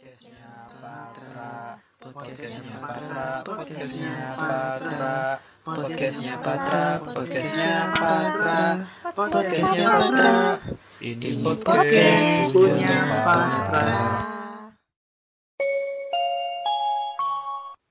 [0.00, 0.48] Podcastnya
[0.80, 5.16] Patra, podcastnya Patra, podcastnya Patra,
[5.60, 8.60] podcastnya Patra, podcastnya Patra,
[9.12, 10.32] podcastnya Patra.
[11.04, 12.96] Ini podcast punya
[13.28, 13.92] Patra.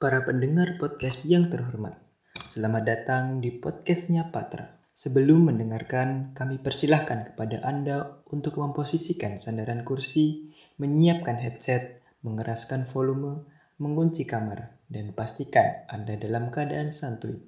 [0.02, 1.94] Para pendengar podcast yang terhormat,
[2.42, 4.82] selamat datang di podcastnya Patra.
[4.98, 10.49] Sebelum mendengarkan, kami persilahkan kepada Anda untuk memposisikan sandaran kursi,
[10.80, 13.44] menyiapkan headset, mengeraskan volume,
[13.78, 17.44] mengunci kamar, dan pastikan Anda dalam keadaan santuy.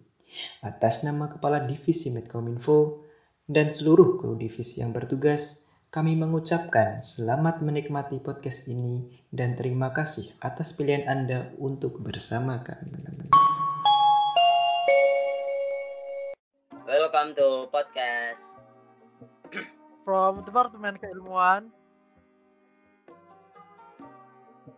[0.59, 3.07] Atas nama Kepala Divisi Medcominfo
[3.47, 10.35] dan seluruh kru divisi yang bertugas, kami mengucapkan selamat menikmati podcast ini dan terima kasih
[10.43, 12.99] atas pilihan Anda untuk bersama kami.
[16.83, 18.59] Welcome to podcast.
[20.03, 21.80] from Departemen Keilmuan.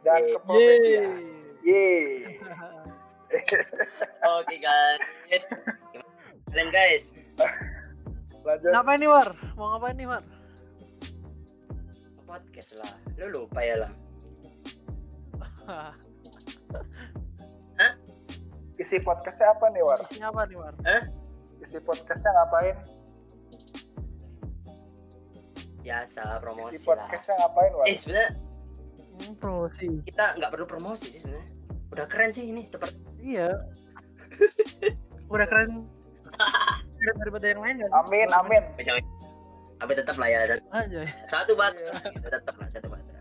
[0.04, 0.34] Dan Yeay.
[0.36, 1.12] keprofesian.
[1.64, 2.08] Yeay.
[4.38, 5.44] Oke guys.
[6.53, 7.17] Kalian guys,
[8.44, 8.70] Lanjut.
[8.70, 9.30] Ngapain nih War?
[9.58, 10.23] Mau ngapain nih War?
[12.23, 12.94] podcast lah.
[13.17, 13.92] Lu lupa ya lah.
[18.73, 20.02] Isi podcastnya apa nih, War?
[20.09, 20.73] Isinya apa nih War?
[21.62, 22.75] Isi podcastnya ngapain?
[25.81, 26.86] Biasa Isi promosi lah.
[26.90, 27.86] podcastnya ngapain, War?
[27.86, 28.42] Eh sebenarnya Hmm,
[29.38, 30.02] promosi.
[30.08, 31.50] kita nggak perlu promosi sih sebenarnya.
[31.94, 32.67] Udah keren sih ini.
[32.73, 33.53] Dapet Iya.
[35.33, 35.86] Udah keren.
[36.97, 37.91] keren daripada yang lain kan?
[38.06, 38.64] Amin, amin.
[39.78, 40.58] Tapi tetap lah ya.
[41.30, 41.94] Satu batra.
[42.17, 43.19] Tetap lah satu batra.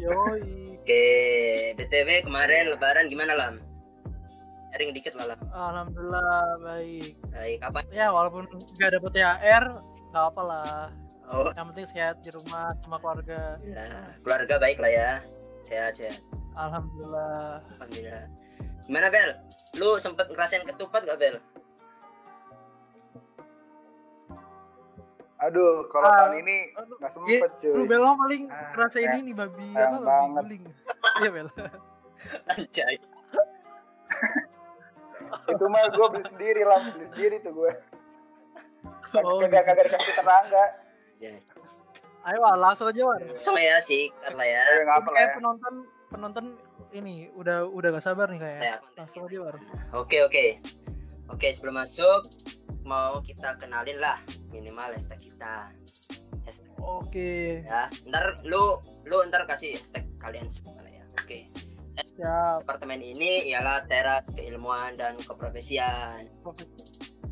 [0.00, 0.72] Yoi.
[0.82, 1.06] Oke,
[1.78, 3.62] btw kemarin Lebaran gimana lam?
[4.74, 5.40] Sharing dikit lah lam.
[5.54, 7.14] Alhamdulillah baik.
[7.30, 7.84] Baik, kapan?
[7.94, 9.64] Ya walaupun nggak dapet THR,
[10.10, 10.90] nggak apa lah.
[11.32, 13.56] Oh, Yang penting sehat di rumah sama keluarga.
[13.64, 15.10] nah, keluarga baik lah ya.
[15.62, 16.20] Sehat sehat.
[16.54, 17.64] Alhamdulillah.
[17.72, 18.24] Alhamdulillah.
[18.84, 19.30] Gimana Bel?
[19.74, 21.36] Lu sempet ngerasain ketupat gak Bel?
[25.40, 26.96] Aduh, kalau Ah, tahun ini aduh.
[27.00, 27.74] nggak Iya, sempet, cuy.
[27.74, 30.42] Lu Bel paling Ah, ngerasa sayang- ini nih babi apa babi banget.
[30.44, 30.62] guling.
[31.18, 31.48] Iya Bel.
[32.46, 32.94] Anjay.
[35.50, 37.72] Itu mah gue beli sendiri lah, beli sendiri tuh gue.
[39.14, 40.64] Oh, Kagak kagak dikasih tetangga.
[41.22, 41.38] Ya.
[42.26, 43.22] Ayo War, langsung aja War.
[43.22, 44.62] Langsung ya sih, lah ya.
[44.82, 45.34] Lah kayak ya.
[45.38, 45.74] penonton
[46.10, 46.46] penonton
[46.92, 48.76] ini udah udah gak sabar nih kayak Ya.
[49.00, 49.56] langsung aja war
[49.96, 50.60] Oke oke.
[51.32, 52.28] Oke sebelum masuk
[52.84, 54.20] mau kita kenalin lah
[54.52, 55.72] minimal hashtag kita.
[56.44, 57.88] Hashtag oke ya.
[58.04, 58.76] Ntar lu
[59.08, 61.04] lu ntar kasih hashtag kalian semua lah ya.
[61.22, 61.48] Oke.
[62.18, 66.28] siap Departemen ini ialah teras keilmuan dan keprofesian.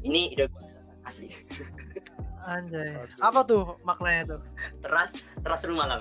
[0.00, 0.64] Ini ide gue
[1.04, 1.28] asli.
[2.46, 2.96] anjay.
[2.96, 3.16] Oke.
[3.20, 4.40] apa tuh maknanya tuh?
[4.80, 6.00] Teras teras rumah malam.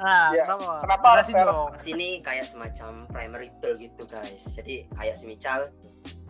[0.00, 0.80] nah Ya, kenapa?
[0.80, 1.46] kenapa Jelasin Fer?
[1.48, 1.72] dong.
[1.76, 4.56] Sini kayak semacam primary tool gitu guys.
[4.56, 5.68] Jadi kayak semisal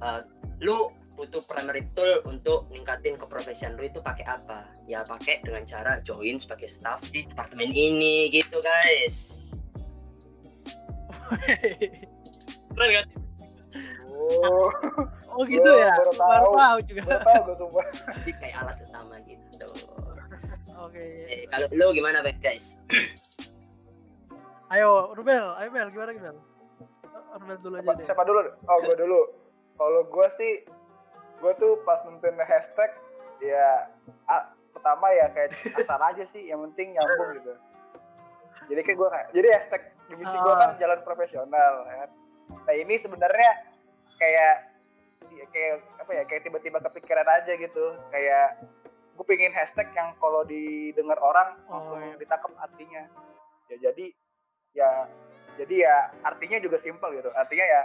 [0.02, 0.22] uh,
[0.58, 4.66] lu butuh primary tool untuk ningkatin keprofesian lu itu pakai apa?
[4.90, 9.50] Ya pakai dengan cara join sebagai staff di departemen ini gitu guys.
[12.74, 13.19] Keren gak sih
[14.30, 14.70] Oh,
[15.34, 16.78] oh gitu ya baru baru tahu.
[16.86, 17.86] juga baru tahu gue sumpah.
[18.22, 19.66] jadi kayak alat utama gitu
[20.76, 22.78] oke eh, kalau lu gimana guys
[24.70, 26.36] ayo Rubel ayo Bel gimana Bel
[27.30, 28.42] Rubel dulu aja deh Siapa dulu?
[28.66, 29.20] Oh, gue dulu.
[29.78, 30.52] Kalau gue sih,
[31.38, 32.90] gue tuh pas nentuin hashtag,
[33.38, 33.86] ya
[34.26, 37.54] ah, pertama ya kayak asal aja sih, yang penting nyambung gitu.
[38.66, 40.78] Jadi kayak gue kayak, jadi hashtag divisi gue kan Ah.
[40.78, 42.10] jalan profesional, ya kan.
[42.66, 43.50] Nah ini sebenarnya
[44.20, 44.54] kayak
[45.30, 47.96] ya kayak apa ya kayak tiba-tiba kepikiran aja gitu.
[48.12, 48.60] Kayak
[49.16, 52.16] gue pingin hashtag yang kalau didengar orang Oh, langsung iya.
[52.20, 53.02] ditangkap artinya.
[53.68, 54.06] Ya jadi
[54.72, 54.90] ya
[55.58, 57.32] jadi ya artinya juga simpel gitu.
[57.32, 57.82] Artinya ya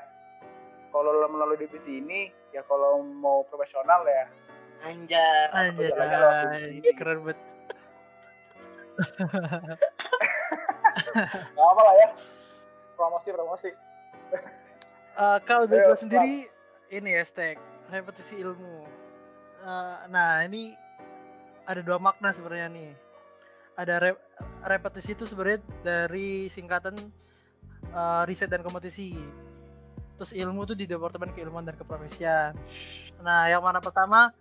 [0.91, 4.28] kalau lo melalui divisi ini ya kalau mau profesional ya
[4.84, 5.52] anjay.
[5.52, 6.91] anjay divisi ini.
[6.96, 7.40] keren banget.
[11.55, 12.08] Nggak apa lah ya.
[12.96, 13.70] Promosi promosi
[15.16, 16.35] Eh, kalau dari gue sendiri
[16.91, 17.56] ini hashtag
[17.88, 18.84] repetisi ilmu.
[19.64, 20.76] Eh, nah ini
[21.64, 22.91] ada dua makna sebenarnya nih.
[23.79, 24.23] Ada re-
[24.67, 27.00] repetisi itu sebenarnya dari singkatan
[27.96, 29.16] eh, riset dan kompetisi.
[30.20, 32.52] Terus ilmu itu di departemen keilmuan dan keprofesian.
[33.23, 34.35] Nah yang mana pertama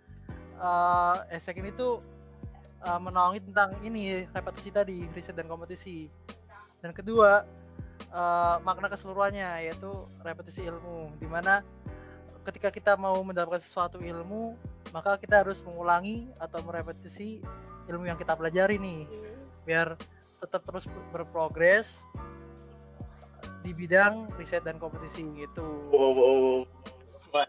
[0.55, 2.03] eh hashtag ini tuh
[2.83, 6.11] eh, menaungi tentang ini repetisi tadi riset dan kompetisi.
[6.83, 7.63] Dan kedua
[8.15, 9.91] eh, makna keseluruhannya yaitu
[10.23, 11.59] repetisi ilmu di mana
[12.47, 14.55] ketika kita mau mendapatkan sesuatu ilmu
[14.95, 17.43] maka kita harus mengulangi atau merepetisi
[17.91, 19.03] ilmu yang kita pelajari nih
[19.67, 19.99] biar
[20.39, 21.99] tetap terus ber- berprogres
[23.65, 25.89] di bidang riset dan kompetisi gitu.
[25.89, 26.35] Wow, wow,
[27.33, 27.45] wow.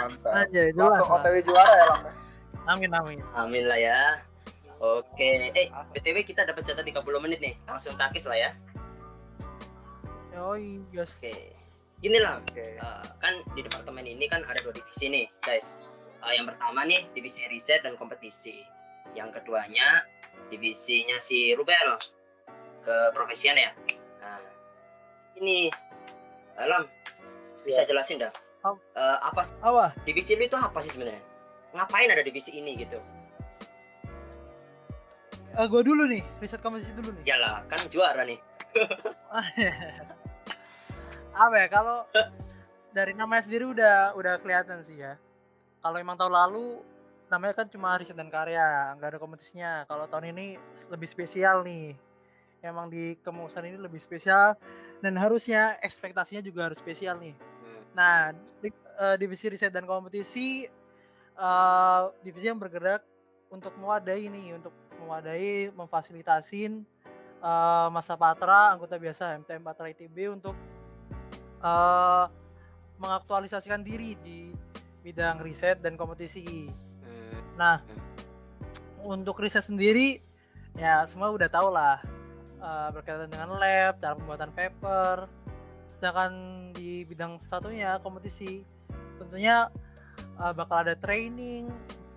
[0.00, 0.32] Mantap.
[0.48, 1.04] Aja jelas.
[1.04, 1.20] Langsung.
[1.20, 2.00] OTW juara ya, Lam.
[2.68, 3.18] Amin amin.
[3.36, 4.00] Amin lah ya.
[4.80, 7.54] Oke, eh BTW kita dapat jatah 30 menit nih.
[7.68, 8.50] Langsung takis lah ya.
[10.30, 11.10] Yoi, guys.
[11.18, 11.34] Oke.
[12.00, 12.80] Gini lah, Oke.
[12.80, 15.76] eh, kan di departemen ini kan ada dua divisi nih, guys.
[16.24, 18.62] Eh, yang pertama nih divisi riset dan kompetisi.
[19.12, 20.06] Yang keduanya
[20.48, 21.98] divisinya si Rubel
[22.80, 23.74] ke profesian ya.
[24.22, 24.40] Nah,
[25.36, 25.68] ini
[26.60, 26.84] Alam
[27.64, 28.32] bisa jelasin dah.
[28.60, 28.76] Apa?
[28.92, 29.96] Eh, apa sih- Apa?
[30.04, 31.24] divisi lu itu apa sih sebenarnya?
[31.72, 33.00] Ngapain ada divisi ini gitu?
[35.50, 37.24] Eh, gua dulu nih, riset kompetisi dulu nih.
[37.32, 38.36] Yalah, kan juara nih.
[41.34, 41.98] apa ya kalau
[42.96, 45.14] dari namanya sendiri udah udah kelihatan sih ya.
[45.80, 46.82] Kalau emang tahun lalu
[47.30, 49.86] namanya kan cuma riset dan karya nggak ada kompetisinya.
[49.86, 50.58] Kalau tahun ini
[50.90, 51.94] lebih spesial nih.
[52.60, 54.52] Emang di kemusan ini lebih spesial
[55.00, 57.32] dan harusnya ekspektasinya juga harus spesial nih.
[57.32, 57.82] Hmm.
[57.96, 60.68] nah di- eh, divisi riset dan kompetisi
[61.40, 63.00] eh, divisi yang bergerak
[63.48, 66.84] untuk mewadahi nih untuk mewadahi memfasilitasin
[67.40, 70.52] eh, masa patra anggota biasa MTM Patra ITB untuk
[71.60, 72.24] eh,
[73.00, 74.52] mengaktualisasikan diri di
[75.00, 76.68] bidang riset dan kompetisi.
[76.68, 77.40] Hmm.
[77.56, 77.76] Nah,
[79.00, 80.20] untuk riset sendiri
[80.76, 82.00] ya semua udah tau lah
[82.60, 85.28] eh, berkaitan dengan lab, dalam pembuatan paper.
[86.00, 86.32] Sedangkan
[86.72, 88.64] di bidang satunya kompetisi
[89.20, 89.68] tentunya
[90.40, 91.68] eh, bakal ada training,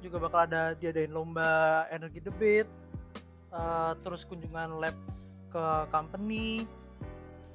[0.04, 2.72] juga bakal ada diadain lomba energi debate,
[3.52, 4.96] eh, terus kunjungan lab
[5.54, 6.66] ke company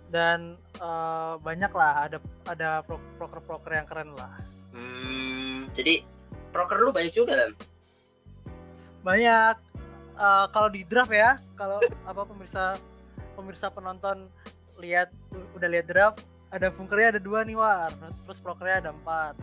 [0.08, 2.18] dan eh, banyak lah ada
[2.48, 4.32] ada pro- proker-proker yang keren lah.
[4.72, 6.04] Hmm, jadi
[6.52, 7.50] proker lu banyak juga lah.
[9.04, 9.54] banyak
[10.18, 12.74] eh, kalau di draft ya kalau apa pemirsa
[13.38, 14.26] pemirsa penonton
[14.78, 15.08] lihat
[15.54, 17.92] udah lihat draft ada funkernya ada dua nih war
[18.24, 19.34] terus prokernya ada empat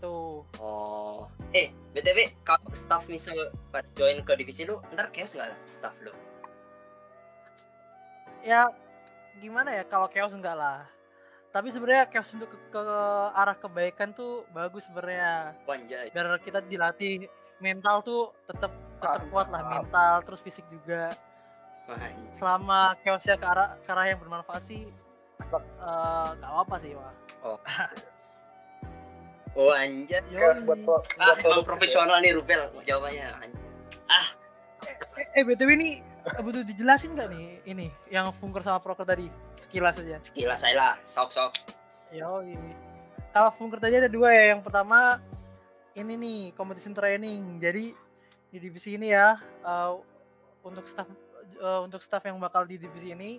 [0.00, 3.36] itu Oh, eh btw kalau staff misal
[3.96, 6.12] join ke divisi lu, ntar chaos nggak lah staff lu?
[8.40, 8.68] ya
[9.38, 10.82] gimana ya kalau chaos enggak lah
[11.50, 12.82] tapi sebenarnya chaos untuk ke, ke
[13.34, 16.10] arah kebaikan tuh bagus sebenarnya Wanjay.
[16.10, 17.26] biar kita dilatih
[17.58, 21.10] mental tuh tetap tetap kuat lah mental terus fisik juga
[22.34, 24.86] selama chaosnya ke arah ke arah yang bermanfaat sih
[25.40, 27.14] eh, nggak apa-apa sih Wak.
[29.50, 30.22] Wanjay.
[30.30, 33.28] Chaos buat pro- Ah, buat emang profesional nih Rubel jawabannya.
[35.16, 39.28] Eh, eh BTW ini eh, butuh dijelasin nggak nih ini yang Funker sama Proker tadi
[39.56, 40.16] sekilas saja.
[40.20, 41.52] Sekilas saya lah, sok sok.
[42.12, 42.42] Yo,
[43.30, 44.56] kalau Funker tadi ada dua ya.
[44.56, 45.22] Yang pertama
[45.96, 47.58] ini nih competition training.
[47.62, 47.94] Jadi
[48.50, 49.92] di divisi ini ya eh,
[50.66, 51.08] untuk staff
[51.56, 53.38] eh, untuk staff yang bakal di divisi ini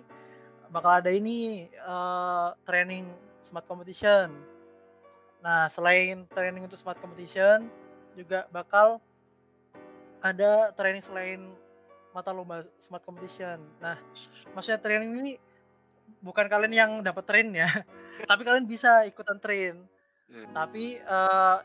[0.72, 3.06] bakal ada ini eh, training
[3.44, 4.32] smart competition.
[5.42, 7.66] Nah, selain training untuk smart competition
[8.14, 9.02] juga bakal
[10.22, 11.40] ada training selain
[12.14, 13.58] mata lomba smart competition.
[13.82, 13.98] Nah,
[14.54, 15.32] maksudnya training ini
[16.22, 17.66] bukan kalian yang dapat train ya,
[18.30, 19.82] tapi kalian bisa ikutan train.
[20.30, 20.48] Hmm.
[20.54, 21.58] Tapi eh,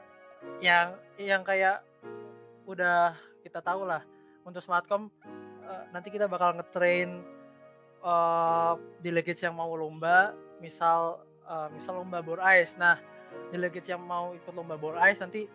[0.66, 1.86] yang yang kayak
[2.68, 3.16] udah
[3.46, 4.02] kita tahu lah
[4.44, 5.08] untuk smartcom
[5.64, 7.22] eh, nanti kita bakal ngetrain
[7.98, 8.74] eh
[9.04, 12.74] delegates yang mau lomba, misal eh, misal lomba bore ice.
[12.80, 12.98] Nah,
[13.54, 15.46] delegates yang mau ikut lomba bore ice nanti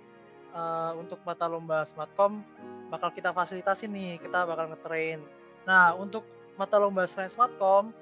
[0.53, 2.45] eh, untuk mata lomba smartcom
[2.93, 5.25] bakal kita fasilitasi nih, kita bakal ngetrain.
[5.65, 6.29] Nah, untuk
[6.61, 7.97] mata lomba selain smartcom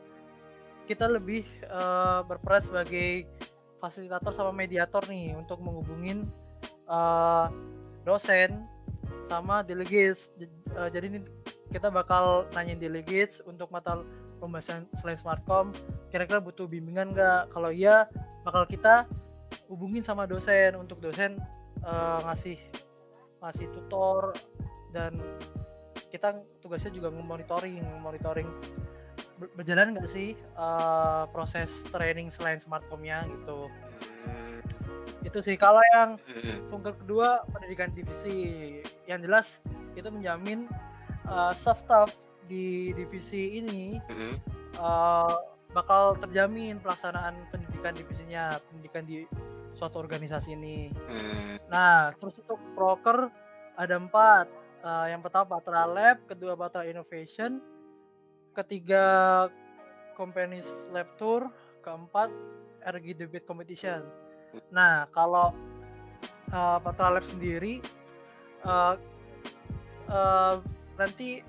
[0.90, 3.30] kita lebih eh, berperan sebagai
[3.78, 6.26] fasilitator sama mediator nih untuk menghubungin
[6.90, 7.46] eh,
[8.02, 8.66] dosen
[9.30, 10.34] sama delegates.
[10.34, 11.22] Eh, jadi ini
[11.70, 14.02] kita bakal nanyain delegates untuk mata
[14.42, 15.70] lomba selain smartcom
[16.10, 17.54] kira-kira butuh bimbingan nggak?
[17.54, 18.10] Kalau iya
[18.42, 19.06] bakal kita
[19.70, 21.38] hubungin sama dosen untuk dosen
[21.86, 22.58] eh, ngasih
[23.40, 24.34] ngasih tutor
[24.90, 25.16] dan
[26.10, 28.50] kita tugasnya juga nge-monitoring monitoring
[29.36, 33.70] ber- berjalan nggak sih eh, proses training selain smartcomnya gitu
[34.20, 34.60] Hmm.
[35.22, 36.68] itu sih kalau yang Hmm.
[36.68, 38.36] fungsi kedua pendidikan divisi
[39.06, 40.66] yang jelas itu menjamin
[41.22, 42.10] eh, staff-staff
[42.44, 43.96] di divisi ini
[44.74, 45.34] eh,
[45.70, 49.22] bakal terjamin pelaksanaan pendidikan divisinya pendidikan di
[49.70, 50.90] suatu organisasi ini.
[51.70, 53.30] Nah, terus untuk proker
[53.72, 54.50] ada empat.
[54.80, 57.60] Eh, yang pertama Patra Lab, kedua Patra Innovation,
[58.56, 59.04] ketiga
[60.16, 61.52] Companies Lab Tour,
[61.84, 62.32] keempat
[62.88, 64.00] RG Debate Competition.
[64.72, 65.52] Nah, kalau
[66.48, 67.84] eh, Patra Lab sendiri
[68.64, 68.94] eh,
[70.08, 70.56] eh,
[70.96, 71.40] nanti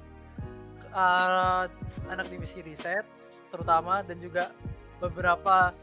[0.96, 1.68] uh,
[2.08, 3.04] anak divisi riset
[3.52, 4.52] terutama dan juga
[5.00, 5.76] beberapa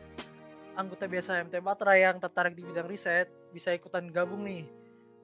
[0.72, 4.64] anggota biasa MT Patra yang tertarik di bidang riset bisa ikutan gabung nih.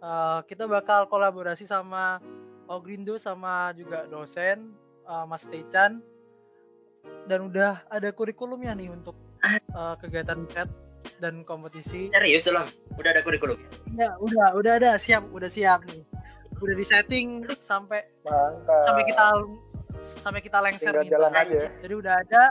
[0.05, 2.21] Uh, kita bakal kolaborasi sama
[2.69, 4.77] Ogrindo sama juga dosen
[5.09, 6.05] uh, Mas Techan
[7.25, 9.17] dan udah ada kurikulumnya nih untuk
[9.73, 10.69] uh, kegiatan riset
[11.25, 12.13] dan kompetisi.
[12.13, 12.69] Serius loh,
[13.01, 13.57] udah ada kurikulum?
[13.97, 16.05] Iya, udah, udah ada, siap, udah siap nih.
[16.61, 18.85] Udah di setting sampai Mantap.
[18.85, 19.25] sampai kita
[20.21, 21.13] sampai kita lengser Tinggal nih.
[21.17, 21.61] jalan aja.
[21.81, 22.43] Jadi udah ada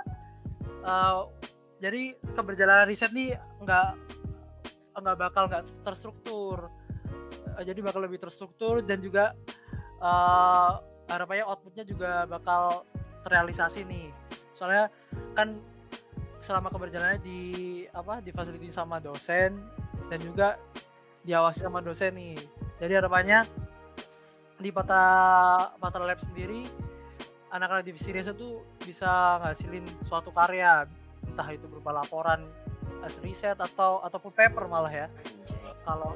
[0.82, 1.20] uh,
[1.78, 3.90] jadi keberjalanan riset nih nggak
[5.06, 6.70] nggak bakal nggak terstruktur
[7.62, 9.38] jadi bakal lebih terstruktur dan juga
[10.02, 12.88] uh, harapannya outputnya juga bakal
[13.22, 14.10] terrealisasi nih.
[14.58, 14.90] Soalnya
[15.38, 15.58] kan
[16.44, 17.42] selama keberjalanannya di
[17.96, 19.64] apa difasilitasi sama dosen
[20.12, 20.60] dan juga
[21.24, 22.36] diawasi sama dosen nih.
[22.80, 23.48] Jadi harapannya
[24.60, 25.04] di Pata
[25.80, 26.68] Pata Lab sendiri
[27.54, 30.90] anak-anak divisi riset tuh bisa ngasilin suatu karya.
[31.24, 32.44] Entah itu berupa laporan
[33.00, 35.08] hasil riset atau ataupun paper malah ya.
[35.88, 36.16] Kalau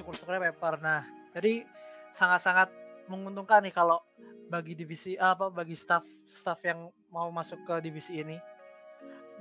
[0.00, 1.04] syukur-syukurnya paper nah
[1.36, 1.68] jadi
[2.16, 2.72] sangat-sangat
[3.12, 4.00] menguntungkan nih kalau
[4.48, 8.40] bagi divisi apa bagi staff staff yang mau masuk ke divisi ini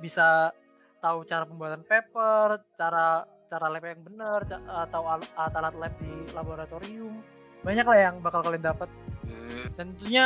[0.03, 0.51] bisa
[0.99, 4.45] tahu cara pembuatan paper cara cara lab yang benar
[4.85, 7.17] atau alat-alat lab di laboratorium.
[7.65, 8.87] Banyak lah yang bakal kalian dapat.
[9.29, 9.69] Hmm.
[9.77, 10.25] dan tentunya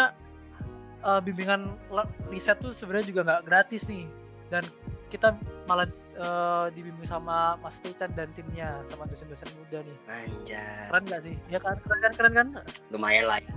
[1.03, 1.75] uh, bimbingan
[2.31, 4.05] riset tuh sebenarnya juga nggak gratis nih.
[4.51, 4.67] Dan
[5.07, 5.87] kita malah
[6.17, 10.85] uh, dibimbing sama Mas Titan dan timnya sama dosen-dosen muda nih Anjay.
[10.89, 12.47] keren gak sih ya kan keren kan keren kan
[12.93, 13.39] Lumayan lah.
[13.41, 13.53] ya.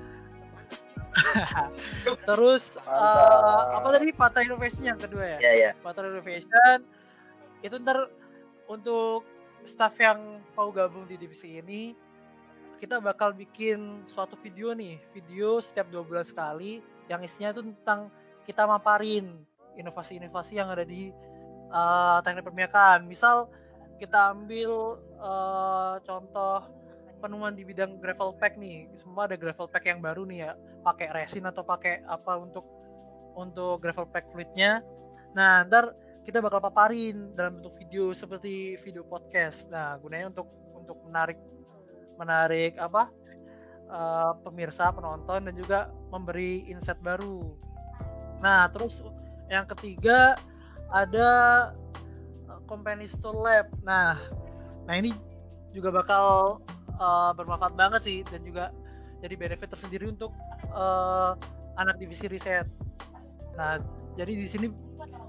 [2.29, 5.71] terus uh, apa tadi Patra Innovation yang kedua ya Iya, iya.
[5.81, 6.85] Patra Innovation
[7.65, 8.13] itu ntar
[8.69, 9.25] untuk
[9.65, 11.97] staff yang mau gabung di divisi ini
[12.77, 18.13] kita bakal bikin suatu video nih video setiap dua bulan sekali yang isinya itu tentang
[18.45, 19.33] kita maparin
[19.81, 21.09] inovasi-inovasi yang ada di
[21.71, 23.51] uh, teknik permiakan misal
[23.97, 26.69] kita ambil uh, contoh
[27.19, 28.93] penemuan di bidang gravel pack nih.
[29.01, 30.51] Semua ada gravel pack yang baru nih ya.
[30.85, 32.65] Pakai resin atau pakai apa untuk
[33.37, 34.85] untuk gravel pack fluidnya.
[35.33, 39.67] Nah ntar kita bakal paparin dalam bentuk video seperti video podcast.
[39.73, 41.41] Nah gunanya untuk untuk menarik
[42.17, 43.13] menarik apa
[43.89, 47.57] uh, pemirsa penonton dan juga memberi insight baru.
[48.41, 49.01] Nah terus
[49.49, 50.37] yang ketiga
[50.91, 51.29] ada
[52.67, 54.19] company store lab nah
[54.87, 55.15] nah ini
[55.75, 56.59] juga bakal
[56.97, 58.73] uh, bermanfaat banget sih dan juga
[59.21, 60.33] jadi benefit tersendiri untuk
[60.73, 61.37] uh,
[61.77, 62.69] anak divisi riset.
[63.57, 63.81] Nah,
[64.17, 64.67] jadi di sini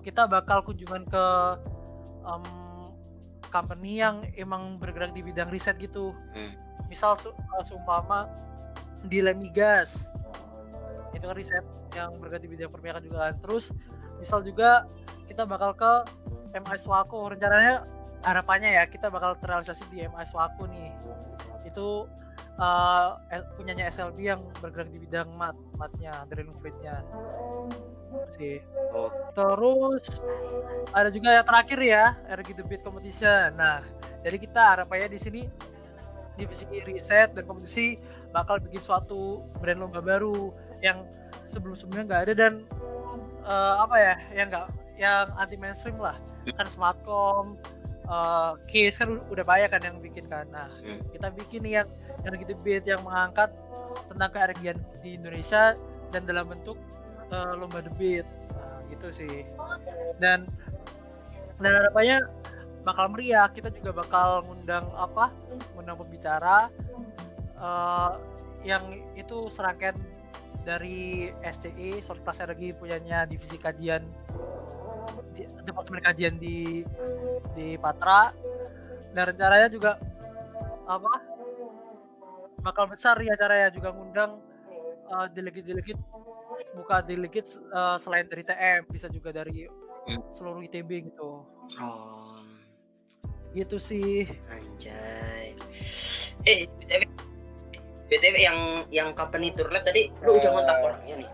[0.03, 1.25] kita bakal kunjungan ke
[2.23, 2.43] um,
[3.47, 6.15] company yang emang bergerak di bidang riset gitu.
[6.35, 6.55] Hmm.
[6.87, 8.27] Misal uh, seumpama
[9.07, 10.07] di Lemigas
[11.15, 13.35] itu kan riset yang bergerak di bidang permiakan juga kan.
[13.43, 13.71] Terus
[14.19, 14.85] misal juga
[15.27, 15.91] kita bakal ke
[16.57, 17.83] MI Swako rencananya
[18.25, 20.89] harapannya ya kita bakal terrealisasi di MI Swako nih.
[21.67, 22.09] Itu
[22.57, 23.07] uh,
[23.55, 27.05] punyanya SLB yang bergerak di bidang mat matnya drilling fluidnya
[28.33, 28.63] sih.
[28.95, 29.11] Oh.
[29.35, 30.09] terus
[30.95, 33.53] ada juga yang terakhir ya RG The Beat Competition.
[33.55, 33.83] Nah
[34.25, 35.41] jadi kita harapannya di sini
[36.37, 37.97] divisi riset dan kompetisi
[38.29, 40.53] bakal bikin suatu brand lomba baru
[40.85, 41.01] yang
[41.49, 42.53] sebelum sebelumnya nggak ada dan
[43.47, 44.67] uh, apa ya yang nggak
[44.99, 46.19] yang anti mainstream lah
[46.55, 47.55] kan smartcom
[48.07, 50.47] uh, case kan udah banyak kan yang bikin kan.
[50.51, 50.99] Nah Hmm.
[51.11, 51.87] kita bikin nih yang
[52.23, 53.51] yang gitu beat yang mengangkat
[54.11, 55.75] tentang keenergian di Indonesia
[56.11, 56.79] dan dalam bentuk
[57.31, 59.43] uh, lomba debit nah, gitu sih.
[60.19, 60.47] Dan
[61.59, 62.23] dan harapannya
[62.87, 63.47] bakal meriah.
[63.51, 65.31] Kita juga bakal ngundang apa
[65.75, 66.71] ngundang pembicara
[67.59, 68.15] uh,
[68.63, 68.83] yang
[69.19, 69.95] itu serangkaian
[70.67, 74.03] dari SCE Source Plus Energy punyanya divisi kajian
[75.31, 76.83] di, departemen kajian di
[77.55, 78.35] di Patra
[79.15, 79.95] dan rencananya juga
[80.83, 81.23] apa
[82.59, 84.43] bakal besar ya acaranya juga ngundang
[85.07, 86.03] uh, delegate-delegate
[86.75, 90.23] buka delegate uh, selain dari TM bisa juga dari Hmm.
[90.31, 91.43] seluruh ITB gitu
[91.83, 92.39] Oh.
[93.51, 95.51] gitu sih Anjay.
[96.47, 96.63] Eh,
[98.07, 101.29] BTW, yang yang company tour lab tadi lu udah ngontak orangnya nih.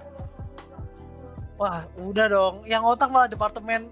[1.61, 3.87] wah udah dong yang otak malah departemen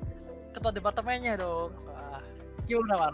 [0.50, 2.20] ketua departemennya dong wah,
[2.66, 3.14] gimana Wan?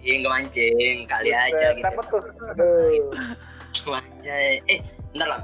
[0.00, 1.80] Iya, nggak mancing, kali aja Buset, gitu.
[1.84, 2.22] Siapa tuh?
[2.56, 4.00] Aduh.
[4.00, 4.64] Anjay.
[4.64, 4.80] Eh,
[5.12, 5.40] bentar lah.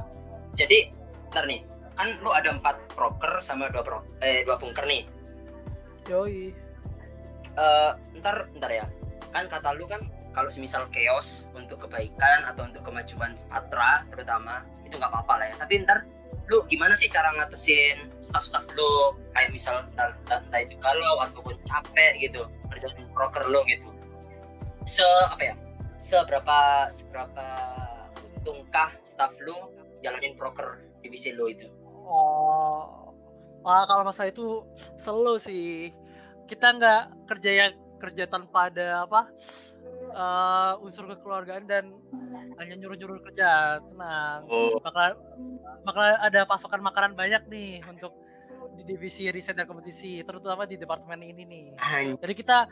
[0.57, 0.89] Jadi,
[1.29, 1.61] bentar nih.
[1.93, 5.05] Kan lu ada empat proker sama dua pro, eh dua bunker nih.
[6.09, 6.57] yoi
[7.57, 8.89] Eh, ntar, ntar ya.
[9.33, 10.01] Kan kata lu kan
[10.37, 15.55] kalau semisal chaos untuk kebaikan atau untuk kemajuan Patra terutama itu nggak apa-apa lah ya.
[15.65, 16.05] Tapi ntar
[16.53, 19.17] lu gimana sih cara ngatesin staff-staff lu?
[19.33, 23.89] Kayak misal ntar, entah itu galau ataupun capek gitu kerjaan proker lo gitu.
[24.85, 25.55] Se apa ya
[25.97, 27.47] seberapa seberapa
[28.45, 29.57] untungkah staff lu
[30.05, 31.65] jalanin proker divisi lo itu?
[32.07, 33.11] Oh,
[33.65, 34.69] wah kalau masalah itu
[35.01, 35.97] selalu sih.
[36.45, 39.33] Kita nggak kerja yang kerja tanpa ada apa
[40.17, 41.93] eh, unsur kekeluargaan dan
[42.57, 43.81] hanya nyuruh-nyuruh kerja.
[43.85, 45.21] Tenang, oh bakal
[45.85, 48.17] bakal ada pasokan makanan banyak nih untuk
[48.77, 51.67] di divisi riset dan kompetisi, terutama di departemen ini nih.
[52.21, 52.69] Jadi kita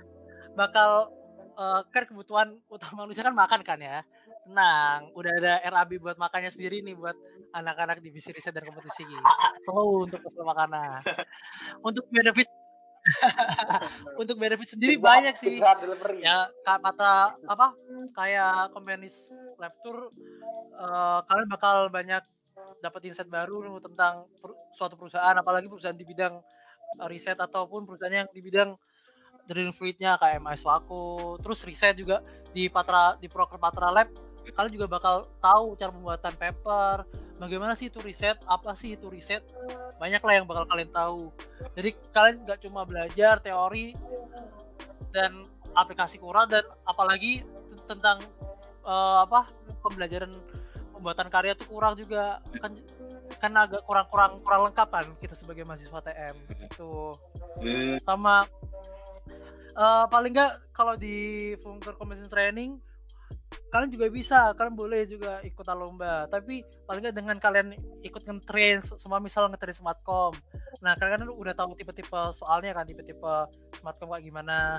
[0.57, 1.13] bakal
[1.55, 4.01] eh, kan kebutuhan utama manusia kan makan kan ya.
[4.45, 7.17] Tenang, udah ada RAB buat makannya sendiri nih buat
[7.55, 9.07] anak-anak divisi riset dan kompetisi.
[9.65, 11.01] Selalu untuk masalah makanan.
[11.89, 12.51] Untuk benefit
[14.21, 15.61] untuk benefit sendiri Pizza- banyak sih.
[15.61, 16.19] Pizza Hut delivery.
[16.25, 17.13] Ya ka- kata
[17.45, 17.67] apa
[18.17, 19.17] kayak Communis
[19.61, 20.09] Lab Tour
[20.75, 22.23] eh, kalian bakal banyak
[22.81, 26.35] dapat insight baru tentang per- suatu perusahaan apalagi perusahaan di bidang
[27.03, 28.77] eh, riset ataupun perusahaan yang di bidang
[29.45, 32.25] drilling fluidnya kayak MS Wako terus riset juga
[32.57, 34.09] di Patra di proker Patra Lab
[34.45, 36.97] kalian juga bakal tahu cara pembuatan paper
[37.39, 38.39] bagaimana sih itu riset?
[38.47, 39.43] Apa sih itu riset?
[39.99, 41.31] Banyak lah yang bakal kalian tahu.
[41.75, 43.95] Jadi kalian nggak cuma belajar teori
[45.15, 47.43] dan aplikasi kurang dan apalagi
[47.87, 48.23] tentang
[48.87, 49.51] eh, apa
[49.83, 50.31] pembelajaran
[50.95, 52.39] pembuatan karya tuh kurang juga.
[52.59, 52.79] Kan
[53.43, 56.93] kan agak kurang kurang kurang lengkap kan kita sebagai mahasiswa TM itu
[57.61, 58.49] hmm, sama
[59.75, 62.81] eh, paling nggak kalau di Funker Competition Training
[63.75, 66.31] kalian juga bisa kalian boleh juga ikutan lomba.
[66.31, 67.75] Tapi paling nggak dengan kalian
[68.07, 70.31] ikut ngetrain se- semua misal ngetrain smartcom.
[70.79, 73.35] Nah kalian kan udah tahu tipe-tipe soalnya kan tipe-tipe
[73.83, 74.79] smartcom kayak gimana.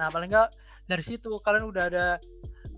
[0.00, 0.48] Nah paling nggak
[0.88, 2.06] dari situ kalian udah ada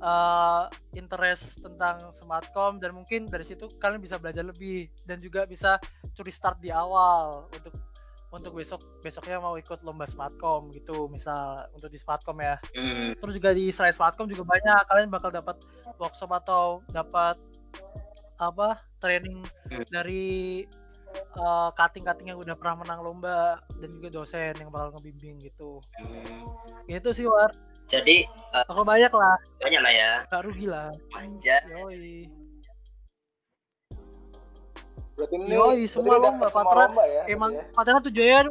[0.02, 0.64] eh,
[0.98, 5.78] interest tentang smartcom dan mungkin dari situ kalian bisa belajar lebih dan juga bisa
[6.10, 7.91] curi start di awal untuk
[8.32, 12.56] untuk besok besoknya mau ikut lomba smartcom gitu misal untuk di smartcom ya.
[12.72, 15.60] Hmm, terus juga di selain smartcom juga banyak kalian bakal dapat
[16.00, 17.36] workshop atau dapat
[18.40, 19.84] apa training Hmm.
[19.86, 20.64] dari
[21.12, 25.76] eh, cutting-cutting yang udah pernah menang lomba dan juga dosen yang bakal ngebimbing gitu.
[26.00, 26.48] Hmm.
[26.88, 27.52] itu sih war.
[27.84, 29.36] Jadi eh, bakal banyak lah.
[29.60, 30.12] banyak lah ya.
[30.32, 30.88] Gak rugi lah.
[31.12, 32.24] Manja yoi
[35.12, 37.22] Berarti ini Yoi, berarti semua lomba, Patra lomba ya.
[37.28, 37.76] emang berarti ya?
[37.76, 38.46] padahal tujuan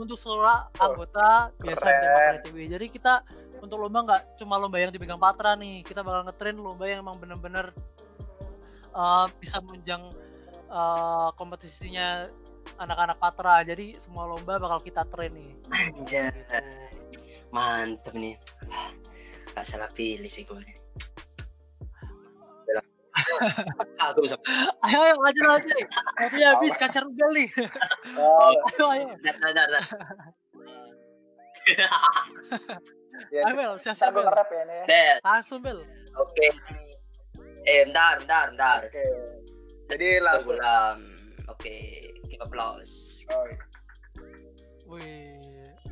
[0.00, 0.48] untuk seluruh
[0.80, 2.00] anggota biasa keren.
[2.00, 2.56] MT Patra ITB.
[2.72, 3.14] Jadi kita
[3.60, 7.20] untuk lomba nggak cuma lomba yang dipegang Patra nih, kita bakal ngetrain lomba yang emang
[7.20, 7.76] bener-bener
[8.96, 10.08] uh, bisa menunjang
[10.72, 12.32] uh, kompetisinya
[12.80, 13.60] anak-anak Patra.
[13.60, 15.52] Jadi semua lomba bakal kita train nih.
[16.08, 16.56] Gitu.
[17.50, 18.38] mantep nih
[19.54, 20.79] gak salah pilih sih gue
[23.98, 24.36] aku bisa
[24.82, 25.76] Ayo ayo lanjut lanjut.
[26.16, 27.48] Waktunya habis kasih rugel nih.
[28.14, 29.06] Oh, ayo ayo.
[29.20, 29.68] Dar, dar.
[33.34, 34.24] ya, Ayo Bel, ntar siap-siap Bel.
[34.24, 34.84] ya ya.
[34.88, 35.78] Bel, Langsung Bel.
[36.16, 36.46] oke
[37.62, 39.04] eh bentar bentar bentar Oke.
[39.86, 40.56] Jadi langsung.
[40.56, 40.98] Gulam
[41.46, 41.74] oke
[42.26, 43.44] give applause Oh,
[44.90, 45.36] Wih.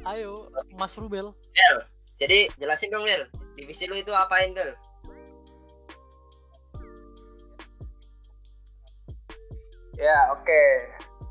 [0.02, 1.30] Ayo Mas Rubel.
[1.52, 1.76] Bel
[2.18, 4.72] jadi jelasin dong Bel divisi lu itu apain Bel
[9.98, 10.62] Ya, oke.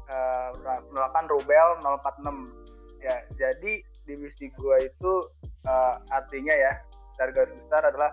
[0.07, 0.49] Eh,
[0.91, 2.51] Penolakan Rubel 046.
[2.99, 5.13] Ya, jadi divisi gua itu
[5.63, 6.73] eh, artinya ya,
[7.15, 8.11] garis besar adalah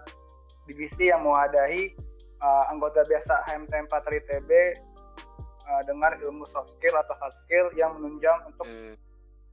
[0.70, 1.90] divisi yang mewadahi
[2.38, 7.98] eh, anggota biasa HMT 4 ITB eh, dengan ilmu soft skill atau hard skill yang
[7.98, 8.94] menunjang untuk hmm.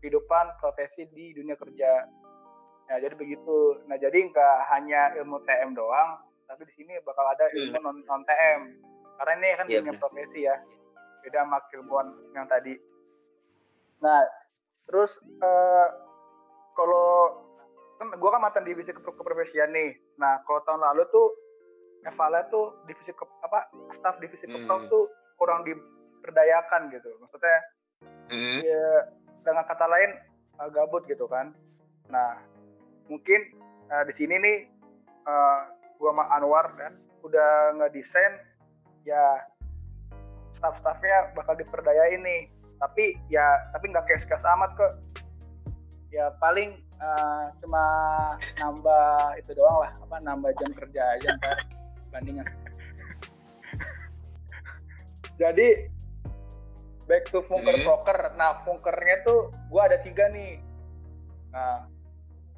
[0.05, 2.05] kehidupan profesi di dunia kerja.
[2.91, 3.81] Nah, jadi begitu.
[3.87, 8.21] Nah, jadi nggak hanya ilmu TM doang, tapi di sini bakal ada ilmu non, non
[8.27, 8.61] TM.
[9.15, 10.59] Karena ini kan Iya, dunia profesi ya.
[11.21, 12.75] Beda sama ilmuwan yang tadi.
[14.01, 14.25] Nah,
[14.89, 15.87] terus eh,
[16.73, 17.41] kalau
[18.01, 19.93] kan gua kan mantan divisi ke keprofesian nih.
[20.17, 21.27] Nah, kalau tahun lalu tuh
[22.01, 24.57] Evala tuh divisi ke, apa staff divisi Hmm.
[24.57, 25.05] keprof tuh
[25.37, 27.13] kurang diberdayakan gitu.
[27.21, 27.57] Maksudnya
[28.31, 28.63] Hmm.
[28.63, 29.11] ya
[29.45, 30.17] dengan kata lain
[30.57, 31.53] uh, gabut gitu kan
[32.09, 32.39] nah
[33.07, 33.39] mungkin
[33.91, 34.57] uh, di sini nih
[35.27, 35.67] uh,
[35.99, 38.39] gua sama Anwar kan udah ngedesain
[39.05, 39.45] ya
[40.61, 44.93] staff-staffnya bakal diperdayain nih tapi ya tapi nggak kayak gas amat kok
[46.13, 47.83] ya paling uh, cuma
[48.61, 51.57] nambah itu doang lah apa nambah jam kerja aja ntar
[52.13, 52.45] bandingan
[55.41, 55.89] jadi
[57.09, 57.83] back to Funker Hmm.
[57.83, 58.37] Proker.
[58.37, 60.61] Nah, Funkernya tuh gua ada tiga nih.
[61.51, 61.89] Nah,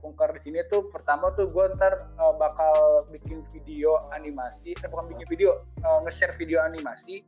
[0.04, 5.08] Pungkar di sini tuh pertama tuh gue ntar uh, bakal bikin video animasi, eh bukan
[5.16, 7.24] bikin video, uh, nge-share video animasi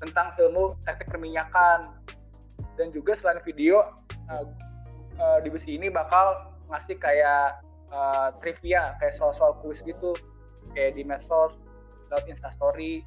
[0.00, 1.92] tentang ilmu teknik perminyakan
[2.80, 3.84] dan juga selain video
[4.32, 4.44] uh,
[5.20, 7.60] uh, di besi ini bakal ngasih kayak
[7.92, 10.16] uh, trivia kayak soal-soal kuis gitu.
[10.72, 11.52] Kayak di medsos
[12.08, 13.02] lewat instastory.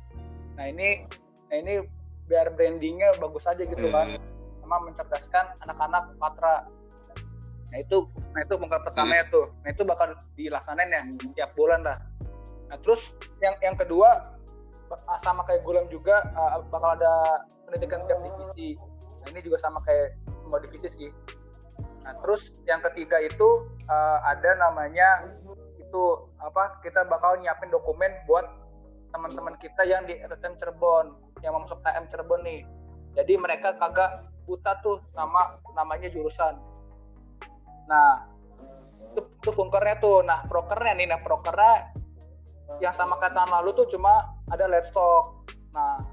[0.59, 1.07] Nah ini
[1.49, 1.85] nah ini
[2.27, 4.17] biar brandingnya bagus aja gitu kan
[4.63, 6.67] sama mencerdaskan anak-anak patra.
[7.71, 9.51] Nah itu nah itu bongkar pertamanya tuh.
[9.63, 11.03] Nah itu bakal dilaksanain ya
[11.39, 11.97] tiap bulan lah.
[12.69, 14.32] Nah terus yang yang kedua
[15.21, 18.77] sama kayak gulam juga uh, bakal ada pendidikan tiap divisi.
[19.23, 21.09] Nah ini juga sama kayak semua divisi sih.
[22.03, 25.31] Nah terus yang ketiga itu uh, ada namanya
[25.79, 26.03] itu
[26.41, 28.45] apa kita bakal nyiapin dokumen buat
[29.13, 31.13] teman-teman kita yang di RTM Cirebon
[31.45, 32.61] yang mau masuk TM Cirebon nih.
[33.13, 36.57] Jadi mereka kagak buta tuh nama namanya jurusan.
[37.85, 38.25] Nah
[39.13, 40.25] itu, itu funkernya tuh.
[40.25, 41.93] Nah prokernya nih nah prokernya
[42.81, 46.05] yang sama kayak tahun lalu tuh cuma ada livestock nah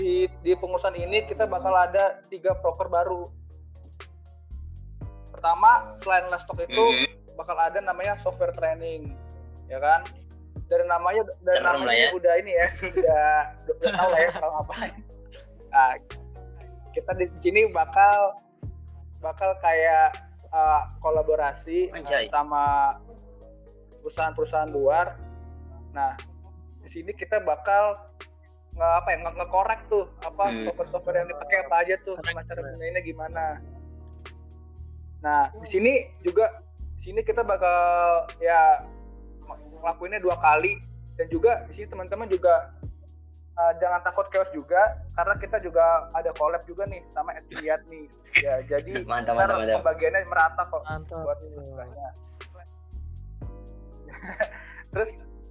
[0.00, 3.28] di di pengurusan ini kita bakal ada tiga proker baru.
[5.36, 6.84] Pertama selain livestock itu
[7.36, 9.12] bakal ada namanya software training
[9.68, 10.00] ya kan?
[10.72, 12.10] Dari namanya dari Serem namanya ya.
[12.16, 13.28] udah ini ya udah
[13.76, 14.92] udah tahu lah ya kalau ngapain.
[15.70, 15.92] Nah,
[16.96, 18.40] kita di sini bakal
[19.20, 20.16] bakal kayak
[20.54, 22.96] uh, kolaborasi uh, sama
[24.00, 25.18] perusahaan-perusahaan luar.
[25.92, 26.14] Nah
[26.80, 27.98] di sini kita bakal
[28.70, 30.64] nge apa ya nge- ngekorek tuh apa Hmm.
[30.64, 33.44] software-software yang dipakai apa aja tuh sama cara gunainnya gimana
[35.20, 36.48] nah di sini juga
[36.96, 37.76] di sini kita bakal
[38.38, 38.80] ya
[39.74, 40.80] ngelakuinnya dua kali
[41.14, 42.72] dan juga di sini teman-teman juga
[43.54, 44.80] uh, jangan takut chaos juga
[45.12, 49.56] karena kita juga ada collab juga nih sama SPIAT nih ya jadi Mantap, ntar mantap,
[49.58, 49.76] mantap.
[49.82, 51.18] pembagiannya merata kok Mantap.
[51.20, 52.10] buat tugasnya
[54.90, 55.10] terus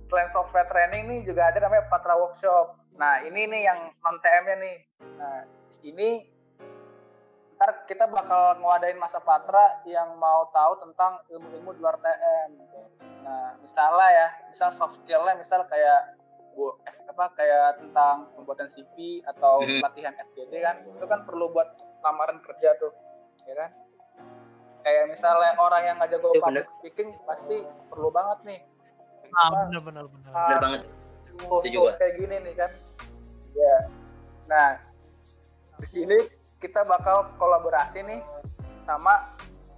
[0.09, 2.73] selain software training nih juga ada namanya Patra Workshop.
[2.97, 4.77] Nah ini nih yang non TM nya nih.
[5.15, 5.37] Nah
[5.81, 6.09] ini
[7.55, 12.51] ntar kita bakal ngadain masa Patra yang mau tahu tentang ilmu-ilmu di luar TM
[13.19, 16.15] nah misalnya ya misal soft skill-nya misal kayak
[16.55, 19.83] bu F- apa kayak tentang pembuatan CV atau Mhm.
[19.83, 21.67] pelatihan FGD kan itu kan perlu buat
[21.99, 22.95] lamaran kerja tuh
[23.43, 23.75] ya kan?
[24.79, 27.57] Kayak misalnya orang yang nggak jago Iya, public speaking pasti
[27.91, 28.59] perlu banget nih
[29.31, 30.03] Ah, bener bener.
[30.29, 30.81] ah, Bener banget.
[31.39, 31.91] Setuju gua.
[31.95, 32.71] kayak gini nih kan.
[33.55, 33.75] Ya
[34.49, 34.81] nah
[35.77, 36.17] di sini
[36.57, 38.19] kita bakal kolaborasi nih
[38.83, 39.29] sama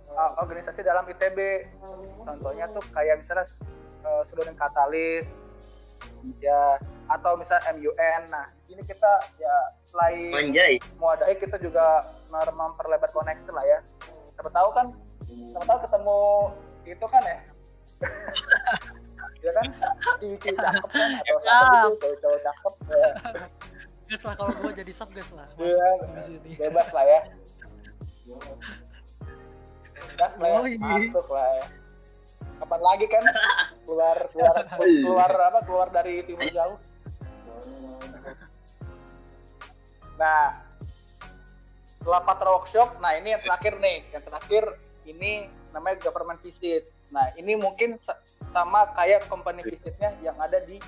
[0.10, 1.68] uh, organisasi dalam ITB
[2.24, 3.44] contohnya tuh kayak misalnya
[4.02, 5.36] uh, student katalis
[6.40, 6.80] ya
[7.12, 9.56] atau misalnya MUN nah di sini kita ya
[9.92, 10.32] selain
[10.96, 13.80] mewadahi kita juga memperlebar koneksi lah ya.
[14.40, 14.88] Siapa tahu kan
[15.28, 16.22] siapa tahu ketemu
[16.88, 17.40] itu kan ya
[19.42, 19.66] ya kan?
[20.22, 21.10] Ciwi-ciwi cakep kan?
[21.18, 23.10] Atau siapa gitu cowok-cowok cakep ya,
[24.12, 24.94] Gas lah kalau gua jadi
[25.32, 25.48] lah.
[25.56, 25.88] Iya.
[26.04, 26.60] Masuk di sini.
[26.60, 27.20] bebas lah ya.
[30.20, 30.60] Gas lah ya.
[30.60, 30.76] Yoi.
[30.76, 31.66] masuk lah ya.
[32.60, 33.24] Kapan lagi kan?
[33.88, 35.60] Keluar keluar keluar apa?
[35.64, 36.78] Keluar dari timur jauh.
[40.20, 40.70] Nah.
[42.02, 43.98] Setelah Patra workshop nah ini yang terakhir nih.
[44.12, 44.64] Yang terakhir
[45.08, 48.20] ini namanya government visit nah ini mungkin sa-
[48.56, 50.80] sama kayak company visitnya yang ada di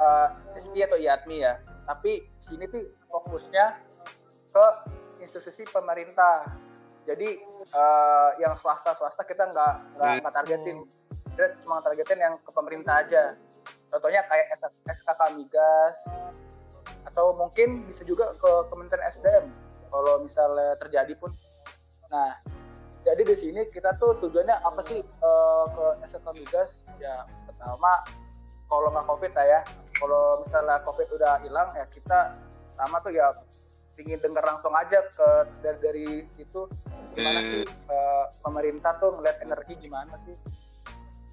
[0.00, 1.54] uh, SPI atau IATMI ya.
[1.86, 3.80] Tapi sini tuh fokusnya
[4.52, 4.66] ke
[5.20, 6.48] institusi pemerintah.
[7.06, 10.78] Jadi eh, yang swasta swasta kita nggak nggak nggak targetin.
[11.30, 13.38] Kita cuma targetin yang ke pemerintah aja.
[13.94, 14.50] Contohnya kayak
[14.90, 15.94] SKK migas
[17.06, 19.46] atau mungkin bisa juga ke Kementerian SDM
[19.86, 21.30] kalau misalnya terjadi pun.
[22.10, 22.42] Nah
[23.06, 28.02] jadi di sini kita tuh tujuannya apa sih eh, ke SKK migas ya pertama
[28.66, 29.60] kalau nggak covid lah ya.
[29.96, 32.34] Kalau misalnya covid udah hilang ya kita
[32.74, 33.30] sama tuh ya
[33.96, 35.28] ingin dengar langsung aja ke
[35.62, 36.66] dari dari itu
[37.14, 37.48] gimana Hmm.
[37.48, 40.34] sih eh, pemerintah tuh ngeliat energi gimana sih?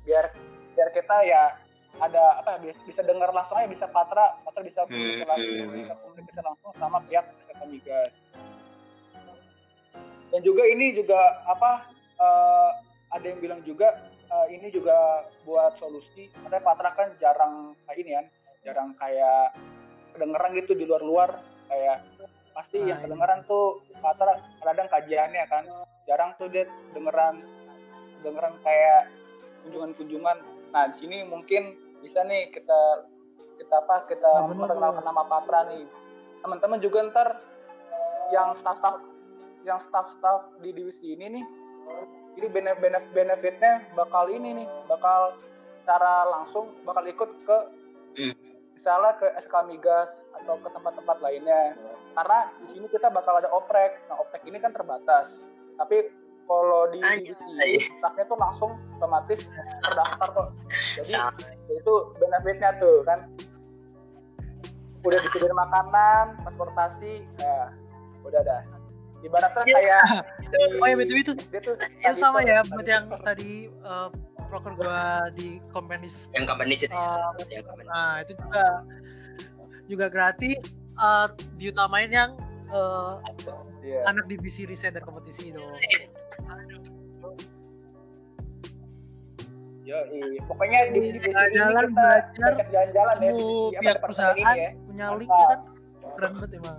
[0.06, 0.30] Biar
[0.78, 1.58] biar kita ya
[2.00, 5.78] ada apa ya, bisa, bisa dengar langsung aja bisa patra patra bisa komunikasi langsung Hmm.
[5.82, 8.12] bisa komunikasi langsung sama pihak SKK migas
[10.34, 11.86] dan juga ini juga apa
[12.18, 12.72] eh,
[13.14, 16.34] ada yang bilang juga eh, ini juga buat solusi.
[16.34, 18.26] Karena Patra kan jarang kayak ini kan
[18.66, 19.54] jarang kayak
[20.18, 21.38] kedengeran gitu di luar-luar.
[21.70, 22.02] Kayak
[22.58, 23.06] pasti Nah, yang iya.
[23.06, 25.64] kedengeran tuh Patra kadang kajiannya kan.
[26.10, 26.66] Jarang tuh dia
[26.98, 27.46] dengeran
[28.26, 29.14] dengeran kayak
[29.70, 30.38] kunjungan-kunjungan.
[30.74, 33.06] Nah di sini mungkin bisa nih kita
[33.62, 35.86] kita apa kita Nah, memperkenalkan nama Patra nih.
[36.42, 37.38] Teman-teman juga ntar
[38.34, 39.13] yang staff-staff
[39.64, 41.46] yang staff-staff di divisi ini nih
[42.34, 45.38] Jadi benef- benef- benefitnya bakal ini nih, bakal
[45.84, 47.58] secara langsung bakal ikut ke
[48.14, 48.34] Hmm.
[48.74, 51.78] misalnya ke SK Migas atau ke tempat-tempat lainnya.
[52.18, 54.02] Karena di sini kita bakal ada oprek.
[54.10, 55.38] Nah, oprek ini kan terbatas.
[55.78, 56.10] Tapi
[56.50, 57.54] kalau di divisi
[58.02, 59.46] staffnya tuh langsung otomatis
[59.86, 60.50] terdaftar kok.
[60.98, 63.30] Jadi itu benefitnya tuh kan
[65.04, 67.70] udah disediain makanan transportasi ya
[68.24, 68.62] udah dah
[69.24, 69.76] ibaratnya Iya.
[69.80, 70.04] kayak
[70.84, 73.72] Oh ya betul itu dia tuh yang sama ya buat yang tadi.
[73.82, 74.12] uh,
[74.54, 77.90] proker gua di companies yang company sih uh, yang company.
[77.90, 78.66] nah itu juga
[79.90, 80.62] juga gratis
[81.02, 81.26] uh,
[81.58, 82.38] diutamain yang
[82.70, 83.18] uh,
[83.82, 84.06] iya.
[84.06, 85.64] anak divisi riset dan kompetisi itu
[89.84, 90.00] Yo,
[90.48, 94.38] pokoknya di divisi ini Jalan-jalan, kita belajar, jalan-jalan ya di ketemu divisi apa, pihak perusahaan
[94.38, 94.70] ini ya.
[94.88, 95.60] punya link kan
[96.14, 96.78] keren banget emang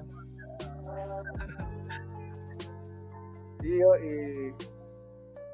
[3.65, 4.53] Iya, iya.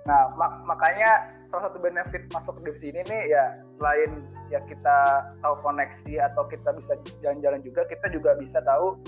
[0.08, 3.44] Nah, mak- makanya salah satu benefit masuk ke divisi ini nih ya
[3.78, 4.10] selain
[4.50, 4.98] ya kita
[5.38, 8.98] tahu koneksi atau kita bisa jalan-jalan juga, kita juga bisa tahu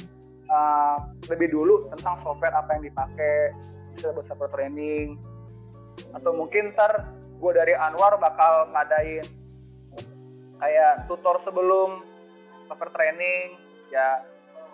[0.50, 3.54] uh, lebih dulu tentang software apa yang dipakai,
[3.94, 5.18] bisa buat software training,
[6.14, 7.10] atau mungkin ntar
[7.42, 9.26] gue dari Anwar bakal ngadain
[10.62, 12.06] kayak tutor sebelum
[12.70, 13.58] software training,
[13.90, 14.22] ya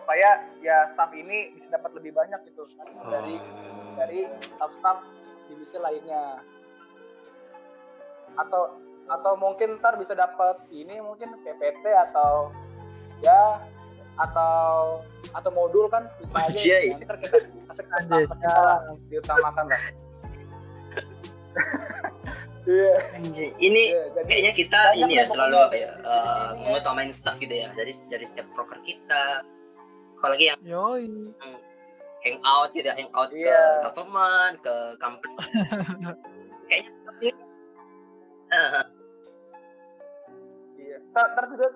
[0.02, 2.64] supaya ya staff ini bisa dapat lebih banyak gitu
[3.08, 3.40] dari
[3.98, 5.02] dari staff-staff
[5.50, 6.38] divisi lainnya.
[8.38, 12.52] Atau atau mungkin ntar bisa dapat ini mungkin PPT atau
[13.24, 13.58] ya
[14.20, 15.00] atau
[15.32, 17.36] atau modul kan bisa aja ya, ntar kita
[17.82, 18.28] kasih
[19.10, 19.82] diutamakan lah.
[22.68, 23.16] Iya.
[23.16, 27.72] Anjing, ini jadi kayaknya kita ini ya selalu apa ya uh, mengutamain staff gitu ya
[27.72, 29.40] dari dari setiap broker kita.
[30.20, 31.32] Apalagi yang yoi
[32.28, 33.48] hangout gitu ya, hangout Iya.
[33.48, 35.34] ke government ke company
[36.64, 37.30] kayaknya ini
[38.48, 38.70] Eh,
[40.78, 40.96] iya.
[41.08, 41.66] Ntar, ntar juga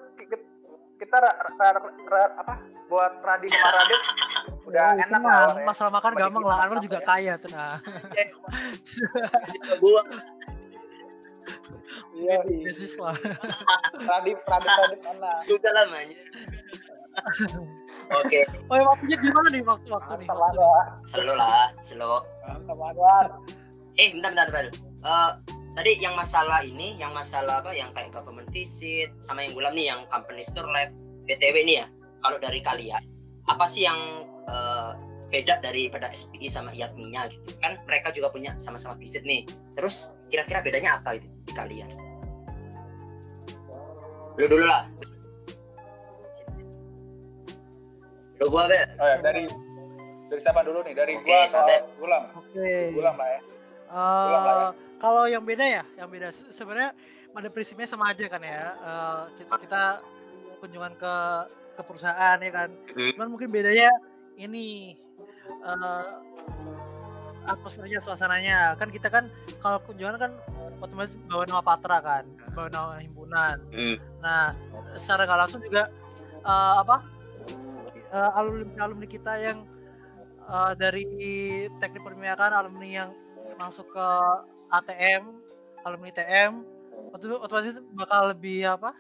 [0.97, 1.69] kita, ra, ra,
[2.07, 2.55] ra- apa
[2.87, 4.01] buat Radin sama Radit
[4.69, 5.65] udah Yoi, enak lah ya.
[5.65, 7.05] masalah makan Bagi gampang lah Anwar juga ya.
[7.05, 7.81] kaya tenang
[9.79, 10.01] gua
[12.15, 12.37] iya.
[12.41, 13.09] Iya beasiswa.
[14.01, 16.17] Radit Radit Radit enak juga namanya
[18.21, 18.41] oke.
[18.69, 20.29] Oh ya waktunya gimana nih mantap waktu nih?
[20.29, 21.69] Anwar selalu lah
[22.47, 23.27] Anwar.
[23.97, 24.67] Eh bentar bentar bentar.
[25.03, 25.31] Eh,
[25.77, 27.73] tadi yang masalah ini yang masalah apa?
[27.73, 30.93] Yang kayak government visit sama yang gulam nih yang company store lab
[31.29, 31.87] btw nih ya.
[32.23, 33.03] Kalau dari kalian
[33.51, 33.99] apa sih yang
[34.49, 34.91] eh,
[35.33, 37.57] beda daripada SPI sama IATMI-nya gitu?
[37.65, 39.49] Kan mereka juga punya sama-sama visit nih.
[39.75, 41.89] Terus kira-kira bedanya apa itu di kalian?
[44.37, 44.89] Lu dulu lah
[48.43, 49.43] lu gua be oh ya dari
[50.27, 51.79] dari siapa dulu nih dari Oke, gua sampai.
[51.95, 53.41] Gulam oke Gulam lah ya
[53.93, 54.69] Eh, lah ya.
[54.97, 56.97] kalau yang beda ya, yang beda Se- sebenarnya
[57.29, 58.73] pada prinsipnya sama aja kan ya.
[58.73, 59.83] Eh, kita, kita
[60.59, 61.15] kunjungan ke
[61.73, 62.73] ke perusahaan ya kan.
[62.89, 63.13] Hmm.
[63.13, 63.93] Cuman mungkin bedanya
[64.35, 64.97] ini
[65.45, 66.05] eh
[67.45, 68.81] atmosfernya, suasananya.
[68.81, 69.29] Kan kita kan
[69.61, 70.33] kalau kunjungan kan
[70.81, 72.25] otomatis bawa nama patra kan,
[72.57, 73.57] bawa nama himpunan.
[73.69, 73.97] Hmm.
[74.25, 74.57] Nah,
[74.97, 75.93] secara nggak langsung juga
[76.41, 77.05] eh, apa
[78.13, 79.59] alumni alumni kita yang
[80.47, 81.05] eh, dari
[81.81, 83.11] teknik permiakan alumni yang
[83.59, 84.09] masuk ke
[84.73, 85.23] ATM
[85.83, 86.53] alumni TM
[87.13, 88.95] otom- otomatis bakal lebih apa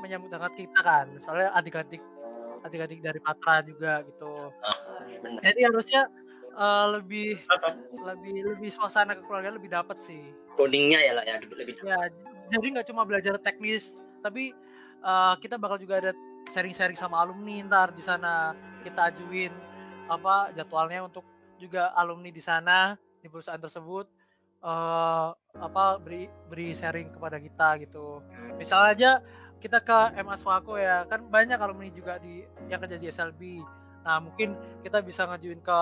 [0.00, 1.06] menyambut hangat kita kan.
[1.20, 2.00] Soalnya adik-adik
[2.64, 4.52] adik-adik dari Patra juga gitu.
[5.44, 6.02] Jadi harusnya
[6.54, 7.28] eh, lebih
[8.00, 10.22] lebih lebih suasana kekeluargaan lebih dapat sih.
[10.56, 11.98] Codingnya ya lah ya lebih ya
[12.50, 14.52] jadi nggak cuma belajar teknis tapi
[15.00, 16.12] eh, kita bakal juga ada
[16.48, 19.52] sharing-sharing sama alumni ntar di sana kita ajuin
[20.08, 21.22] apa jadwalnya untuk
[21.60, 24.08] juga alumni di sana di perusahaan tersebut
[24.60, 28.24] eh apa beri beri sharing kepada kita gitu.
[28.56, 29.10] Misalnya aja
[29.60, 33.42] kita ke MS Wako ya kan banyak alumni juga di yang kerja di SLB
[34.00, 35.78] nah mungkin kita bisa ngajuin ke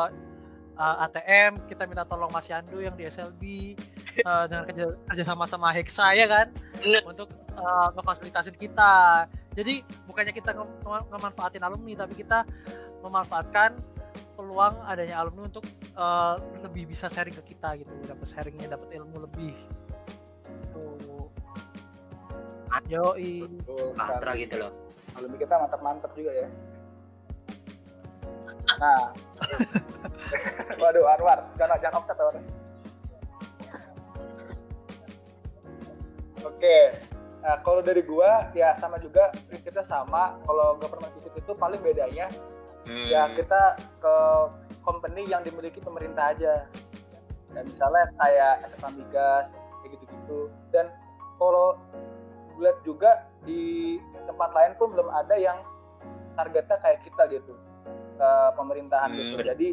[0.74, 3.42] uh, ATM kita minta tolong Mas Yandu yang di SLB
[4.26, 6.50] uh, dengan kerja kerja sama sama Hexa ya kan?
[6.82, 7.02] Bener.
[7.06, 9.26] untuk uh, ngefasilitasin kita
[9.58, 12.46] jadi bukannya kita nge- nge- ngemanfaatin alumni tapi kita
[13.02, 13.74] memanfaatkan
[14.38, 15.66] peluang adanya alumni untuk
[15.98, 17.90] uh, lebih bisa sharing ke kita gitu.
[18.06, 19.58] Dapat sharingnya dapat ilmu lebih.
[20.70, 21.26] Tuh
[22.86, 23.44] Yoi.
[23.98, 24.72] Patra gitu loh.
[25.18, 26.48] Alumni kita mantap-mantap juga ya.
[28.78, 29.10] Nah.
[30.86, 31.42] Waduh Anwar.
[31.58, 32.38] Jangan jangan offset Anwar.
[36.46, 36.76] Oke
[37.38, 40.36] nah kalau dari gua ya sama juga prinsipnya sama.
[40.42, 42.26] Kalau government visit itu paling bedanya
[42.88, 43.04] Hmm.
[43.04, 44.14] ya kita ke
[44.80, 46.64] company yang dimiliki pemerintah aja.
[47.52, 50.48] Ya, misalnya kayak SMA Migas kayak gitu-gitu.
[50.72, 50.88] Dan
[51.36, 51.76] kalau
[52.56, 55.60] lihat juga di tempat lain pun belum ada yang
[56.34, 57.52] targetnya kayak kita gitu
[58.16, 59.34] ke pemerintahan Hmm, gitu.
[59.36, 59.46] bener.
[59.54, 59.68] jadi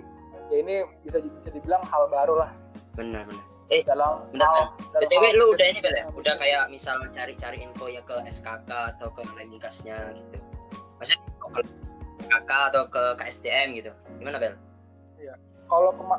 [0.51, 2.51] ya ini bisa bisa dibilang hal baru lah.
[2.93, 6.05] Benar benar eh dalam Bentar, hal dalam btw lu udah ini Bel ya?
[6.13, 10.37] udah kayak misal cari-cari info ya ke SKK atau ke Lemikasnya gitu.
[11.01, 11.61] Maksudnya ke
[12.29, 13.91] SKK atau ke KSDM gitu.
[14.21, 14.55] Gimana Bel?
[15.65, 16.17] Kalau kema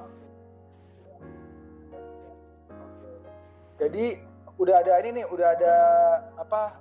[3.76, 4.18] jadi
[4.58, 5.74] udah ada ini nih udah ada
[6.40, 6.80] apa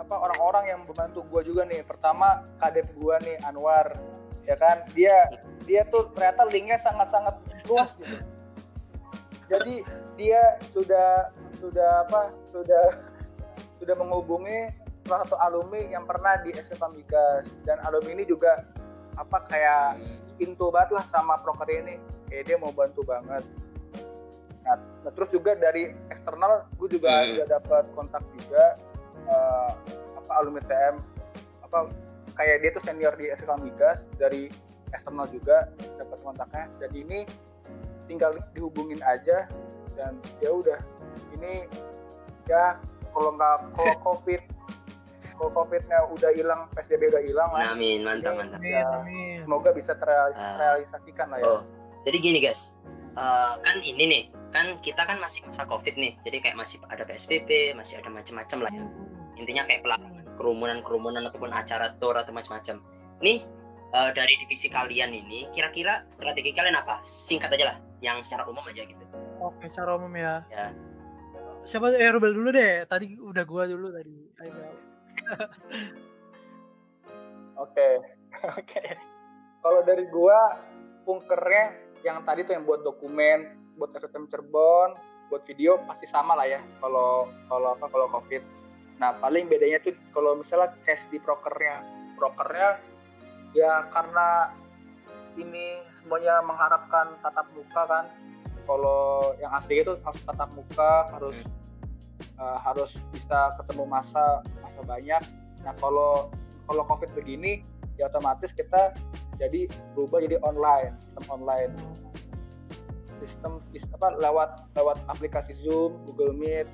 [0.00, 1.84] apa orang-orang yang membantu gua juga nih.
[1.84, 4.00] Pertama kadep gua nih Anwar.
[4.48, 4.88] Ya kan?
[4.96, 5.28] Dia
[5.68, 7.36] dia tuh ternyata linknya sangat-sangat
[7.68, 8.16] luas gitu
[9.58, 9.76] jadi
[10.14, 12.84] dia sudah sudah apa sudah
[13.82, 14.70] sudah menghubungi
[15.04, 18.64] salah satu alumni yang pernah di SK Migas dan alumni ini juga
[19.20, 20.00] apa kayak
[20.40, 22.00] into banget lah sama proker ini.
[22.32, 23.44] Kayak dia mau bantu banget.
[24.64, 27.36] Nah, nah, terus juga dari eksternal gue juga Hmm.
[27.36, 28.80] udah dapat kontak juga
[29.28, 29.72] eh,
[30.18, 30.96] apa alumni TM
[31.68, 31.92] apa
[32.34, 34.48] kayak dia tuh senior di SK Migas dari
[34.90, 35.68] eksternal juga
[36.00, 36.64] dapat kontaknya.
[36.80, 37.28] Dan ini
[38.04, 39.48] tinggal dihubungin aja
[39.94, 40.78] dan ya udah
[41.32, 41.64] ini
[42.44, 42.78] ya
[43.10, 44.40] kalau nggak kalau covid
[45.34, 48.86] kalau covidnya udah hilang psbb udah hilang lah amin mantap mantap Amin, Ya.
[49.00, 49.38] amin.
[49.42, 49.98] semoga bisa Ah.
[49.98, 51.60] terrealisasikan lah ya Oh,
[52.02, 52.74] jadi gini guys,
[53.14, 57.06] Eh, kan ini nih, kan kita kan masih masa covid nih, jadi kayak masih ada
[57.06, 58.82] psbb, masih ada macam-macam lah ya.
[59.38, 62.82] Intinya kayak pelarangan kerumunan-kerumunan ataupun acara tour atau macam-macam.
[63.22, 63.46] Nih
[63.94, 66.98] eh, dari divisi kalian ini, kira-kira strategi kalian apa?
[67.06, 69.04] Singkat aja lah, yang secara umum aja gitu.
[69.40, 70.44] Oke, secara umum ya.
[70.52, 70.76] Ya.
[71.64, 72.84] Siapa eh Rubel dulu deh.
[72.84, 74.12] Tadi udah gua dulu tadi.
[77.54, 78.02] Oke,
[78.58, 78.82] oke.
[79.62, 80.58] Kalau dari gua,
[81.06, 81.70] punkernya
[82.02, 84.98] yang tadi tuh yang buat dokumen, buat STM Cirebon,
[85.30, 86.60] buat video pasti sama lah ya.
[86.82, 88.42] Kalau kalau apa kalau COVID.
[88.98, 91.82] Nah paling bedanya tuh kalau misalnya case di prokernya,
[92.18, 92.82] prokernya
[93.54, 94.50] ya karena
[95.38, 98.04] ini semuanya mengharapkan tatap muka kan.
[98.64, 101.38] Kalau yang asli itu harus tatap muka, harus
[102.40, 105.22] eh, harus bisa ketemu masa masa banyak.
[105.64, 106.32] Nah kalau
[106.64, 107.64] kalau covid begini
[108.00, 108.94] ya otomatis kita
[109.38, 111.72] jadi berubah jadi online sistem online
[113.22, 116.66] sistem sis- apa lewat lewat aplikasi Zoom Google Meet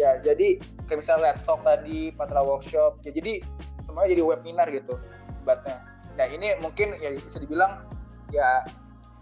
[0.00, 0.56] ya jadi
[0.88, 3.44] kayak misalnya Let's Talk tadi Patra Workshop ya jadi
[3.84, 4.96] semuanya jadi webinar gitu
[5.44, 5.89] ibaratnya
[6.20, 7.80] nah ini mungkin ya bisa dibilang
[8.28, 8.60] ya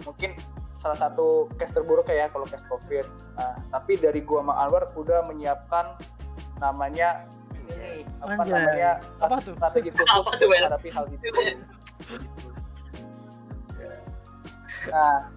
[0.03, 0.35] mungkin
[0.83, 3.07] salah satu case terburuk ya kalau case covid
[3.39, 5.95] nah, tapi dari gua sama Anwar udah menyiapkan
[6.59, 7.23] namanya
[7.55, 8.51] ini apa Anjay.
[8.51, 8.91] namanya
[9.23, 9.55] Apa tuh?
[9.55, 11.27] strategi khusus Apa tuh, menghadapi hal itu
[14.91, 15.31] nah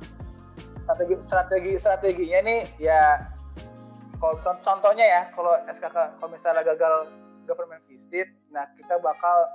[0.82, 3.21] strategi strategi strateginya nih ya
[4.17, 7.06] kalau con- contohnya ya kalau SKK kalau misalnya gagal
[7.45, 9.45] government visit nah kita bakal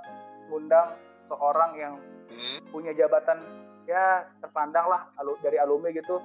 [0.47, 0.95] ngundang
[1.27, 1.93] seorang yang
[2.27, 2.59] Hmm.
[2.69, 3.39] punya jabatan
[3.83, 6.19] ya terpandang lah alu- dari alumni gitu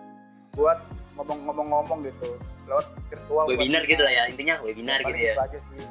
[0.53, 0.83] buat
[1.15, 2.35] ngomong-ngomong-ngomong gitu
[2.65, 5.35] lewat virtual Webinar gitu lah ya, intinya webinar Paling gitu ya.
[5.41, 5.83] aja sih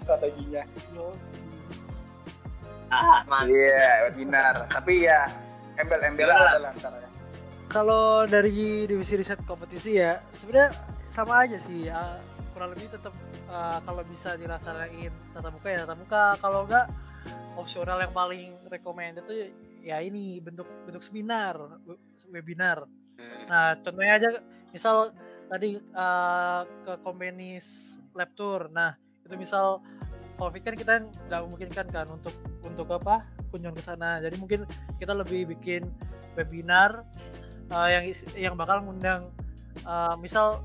[0.00, 0.62] strateginya
[2.90, 3.46] Ah, mantap.
[3.48, 5.30] iya webinar tapi ya
[5.76, 6.74] embel-embel lah?
[6.74, 7.08] ya
[7.66, 8.50] Kalau dari
[8.84, 10.74] divisi riset kompetisi ya sebenarnya
[11.10, 11.86] sama aja sih.
[11.86, 12.18] ya.
[12.50, 13.14] kurang lebih tetap
[13.46, 16.24] eh, kalau bisa dirasain tatap muka ya tatap muka.
[16.36, 16.86] Kalau enggak
[17.58, 19.52] opsional yang paling recommended itu
[19.84, 22.00] ya ini bentuk bentuk seminar, we-
[22.32, 22.86] webinar.
[23.20, 23.44] Hmm.
[23.48, 24.30] Nah, contohnya aja
[24.72, 25.12] misal
[25.50, 28.70] tadi eh, ke kompenis lab tour.
[28.70, 28.94] Nah,
[29.26, 29.82] itu misal
[30.40, 30.92] Covid kan kita
[31.28, 32.32] nggak memungkinkan kan untuk
[32.64, 34.22] untuk apa kunjungan ke sana.
[34.24, 34.64] Jadi mungkin
[34.96, 35.84] kita lebih bikin
[36.38, 37.04] webinar
[37.68, 38.04] eh, yang
[38.38, 39.28] yang bakal ngundang
[39.84, 40.64] eh, misal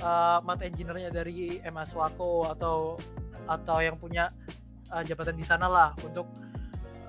[0.00, 2.96] eh, mat engineer-nya dari MS Wako atau
[3.42, 4.30] atau yang punya
[4.92, 6.28] eh, jabatan di sana lah untuk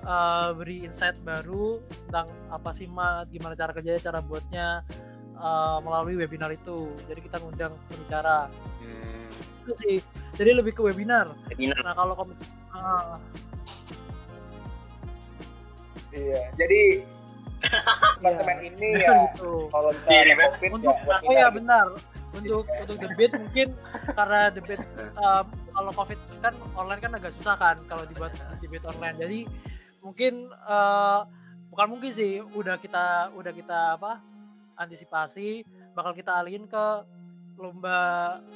[0.04, 4.82] eh, beri insight baru tentang apa sih mat, gimana cara kerjanya, cara buatnya
[5.36, 6.92] eh, melalui webinar itu.
[7.08, 8.48] Jadi kita ngundang pembicara.
[8.80, 9.28] Hmm.
[9.64, 9.96] Itu sih.
[10.34, 11.30] Jadi lebih ke webinar.
[11.52, 11.78] Webinar.
[11.84, 12.36] Nah kalau kom-
[12.74, 13.16] ah,
[16.14, 17.02] iya jadi
[18.20, 19.52] teman-teman ini benar ya gitu.
[19.72, 20.52] kalau misalnya ada revamp.
[20.60, 21.56] covid Untuk ya oh ya gitu.
[21.58, 21.86] benar.
[22.34, 23.68] Untuk untuk debate mungkin
[24.10, 24.82] karena debate
[25.16, 29.16] um, kalau covid kan online kan agak susah kan kalau dibuat debate online.
[29.16, 29.40] Jadi
[29.98, 31.20] mungkin eh,
[31.70, 34.20] bukan mungkin sih udah kita udah kita apa
[34.74, 35.62] antisipasi
[35.94, 36.84] bakal kita alihin ke
[37.54, 37.98] lomba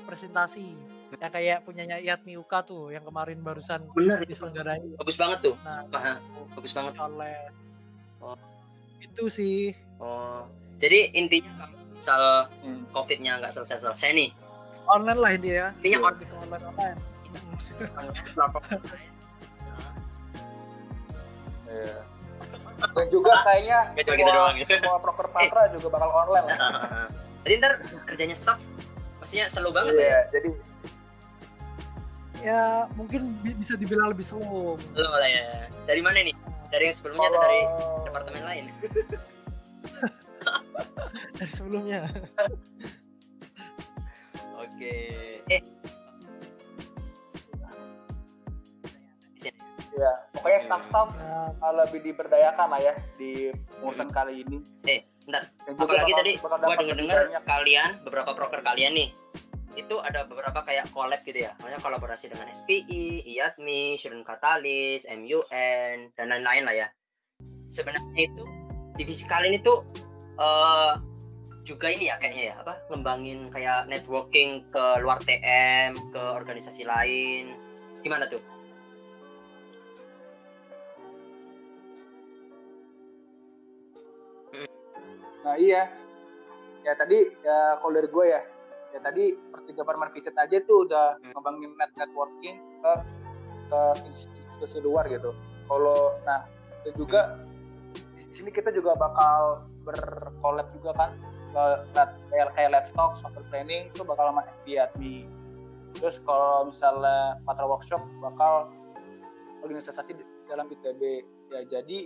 [0.05, 0.75] presentasi
[1.09, 4.29] yang kayak punyanya Iat Miuka tuh yang kemarin barusan Benar itu.
[4.29, 5.55] diselenggarain Bagus banget tuh.
[5.63, 6.19] nah Paham.
[6.53, 6.93] Bagus banget.
[6.99, 7.55] online
[8.19, 8.35] Oh.
[9.01, 10.43] itu sih Oh.
[10.77, 12.23] Jadi intinya kalau misal
[12.61, 12.78] Hmm.
[12.91, 14.31] COVID-nya nggak selesai-selesai nih,
[14.87, 15.67] Online lah ini ya.
[15.77, 16.99] intinya on- Lebih ke online online.
[21.67, 21.97] Iya.
[22.89, 24.73] Dan juga kayaknya cuma kita semua, doang gitu.
[24.73, 26.59] semua proker patra juga bakal online lah.
[27.45, 27.73] Jadi ntar
[28.05, 28.59] kerjanya staff,
[29.19, 30.05] pastinya seru banget ya.
[30.05, 30.49] Iya, jadi
[32.39, 32.63] Ya
[32.95, 34.79] mungkin bi- bisa dibilang lebih slow.
[34.95, 35.67] Lo lah ya.
[35.85, 36.31] Dari mana nih?
[36.69, 38.65] Dari yang sebelumnya atau dari kalau departemen lain?
[41.39, 42.01] dari sebelumnya.
[44.59, 44.95] Oke.
[45.47, 45.63] Eh,
[49.95, 54.59] ya pokoknya staff-staff Ya, uh, lebih diberdayakan lah ya di pengurusan kali ini.
[54.85, 55.43] eh, bentar.
[55.61, 57.45] Dan Apalagi bakal- tadi bakal gua banyak.
[57.45, 59.09] kalian, beberapa proker kalian nih,
[59.75, 61.55] itu ada beberapa kayak collab gitu ya.
[61.57, 62.83] Maksudnya kolaborasi dengan SPI,
[63.29, 66.89] IATMI, Student Catalyst, MUN, dan lain-lain lah ya.
[67.67, 68.45] Sebenarnya itu
[68.95, 69.75] divisi kalian itu
[70.37, 70.93] eh
[71.69, 77.53] juga ini ya kayaknya ya apa ngembangin kayak networking ke luar TM ke organisasi lain.
[78.01, 78.41] Gimana tuh?
[85.45, 85.93] Nah iya,
[86.85, 88.41] ya tadi ya kalau dari gue ya,
[88.97, 89.37] ya tadi
[89.77, 91.37] government visit aja tuh udah Hmm.
[91.37, 92.93] ngembangin net networking ke
[93.69, 95.37] ke institusi luar gitu.
[95.69, 96.49] Kalau nah
[96.81, 97.37] itu juga
[98.17, 101.11] di sini kita juga bakal berkolab juga kan
[101.53, 105.27] kayak kayak Let's Talk software training itu bakal sama SPIATMI.
[105.97, 108.69] Terus kalau misalnya Patra Workshop bakal
[109.61, 111.03] organisasi di dalam ITB
[111.51, 111.99] ya jadi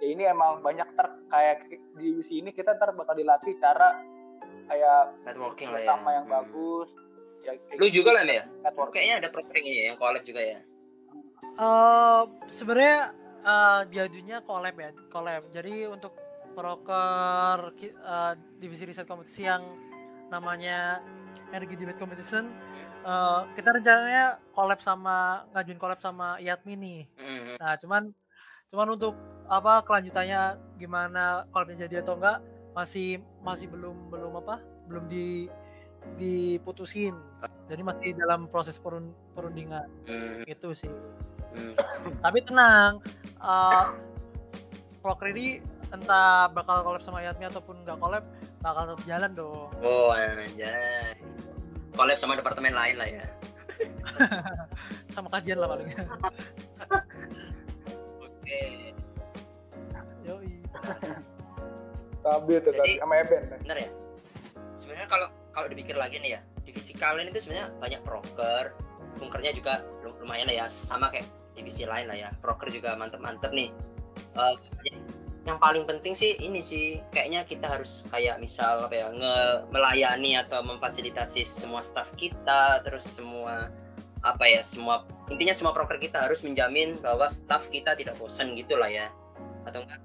[0.00, 4.00] ya ini emang banyak ter kayak di divisi ini kita ntar bakal dilatih cara
[4.66, 6.34] kayak networking lah ya bersama yang Hmm.
[6.40, 6.90] bagus
[7.44, 7.96] ya kayak lu gitu.
[8.02, 10.58] juga lah ya networking kayaknya ada ini ya yang collab juga ya
[11.54, 12.98] Eh, sebenarnya
[13.46, 15.46] eh, diajunya collab ya, collab.
[15.54, 16.10] Jadi untuk
[16.54, 19.62] proker eh, divisi riset kompetisi yang
[20.30, 21.02] namanya
[21.50, 22.48] Energy Debate Competition,
[23.04, 27.00] eh, kita rencananya collab sama ngajuin collab sama IATMI nih.
[27.18, 27.54] Hmm.
[27.58, 28.02] Nah, cuman
[28.70, 32.40] cuman untuk apa kelanjutannya gimana collabnya jadi atau enggak
[32.74, 35.46] masih masih belum belum apa belum di
[36.16, 37.16] diputusin.
[37.64, 40.44] Jadi masih dalam proses perun- perundingan Hmm.
[40.44, 40.92] itu sih.
[41.54, 41.72] Hmm.
[42.20, 42.98] Tapi tenang,
[43.40, 43.94] uh,
[45.04, 48.24] Proker ini entah bakal collab sama Yatmi ataupun nggak collab,
[48.60, 49.68] bakal tetap jalan dong.
[49.78, 51.12] oh anjay
[51.92, 53.24] collab sama departemen lain lah ya
[55.10, 55.86] Sama kajian lah paling.
[58.20, 58.62] oke
[60.24, 60.52] Yoi.
[62.20, 63.58] Tabi tuh Jadi- tadi sama Eben kan.
[63.60, 63.90] bener ya
[64.74, 68.64] sebenarnya kalau kalau dipikir lagi nih ya divisi kalian itu sebenarnya banyak proker
[69.14, 73.50] bunkernya juga lu- lumayan lah ya sama kayak divisi lain lah ya proker juga mantep-mantep
[73.50, 73.70] nih
[74.14, 74.93] Eh, jadi
[75.44, 80.40] yang paling penting sih ini sih kayaknya kita harus kayak misal apa ya nge melayani
[80.40, 83.68] atau memfasilitasi semua staff kita terus semua
[84.24, 88.80] apa ya semua intinya semua proker kita harus menjamin bahwa staff kita tidak bosan gitu
[88.80, 89.12] lah ya
[89.68, 90.00] atau enggak